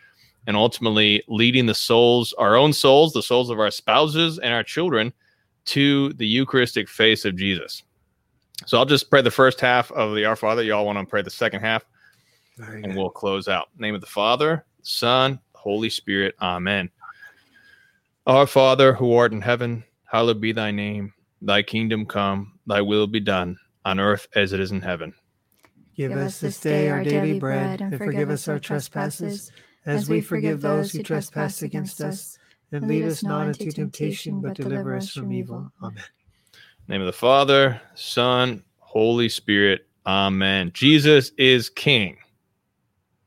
[0.48, 4.64] and ultimately leading the souls our own souls the souls of our spouses and our
[4.64, 5.12] children
[5.64, 7.82] to the Eucharistic face of Jesus.
[8.66, 10.62] So I'll just pray the first half of the Our Father.
[10.62, 11.84] Y'all want to pray the second half,
[12.58, 13.68] and we'll close out.
[13.78, 16.34] name of the Father, Son, Holy Spirit.
[16.40, 16.90] Amen.
[18.26, 21.12] Our Father who art in heaven, hallowed be thy name.
[21.40, 25.12] Thy kingdom come, thy will be done, on earth as it is in heaven.
[25.96, 29.50] Give, us this day our daily bread, and forgive us our trespasses,
[29.84, 32.38] as we forgive those who trespass against us
[32.70, 35.70] and lead us not into temptation, but deliver us from evil.
[35.82, 36.02] Amen.
[36.93, 39.86] Name of the Father, Son, Holy Spirit.
[40.07, 40.72] Amen.
[40.74, 42.18] Jesus is King.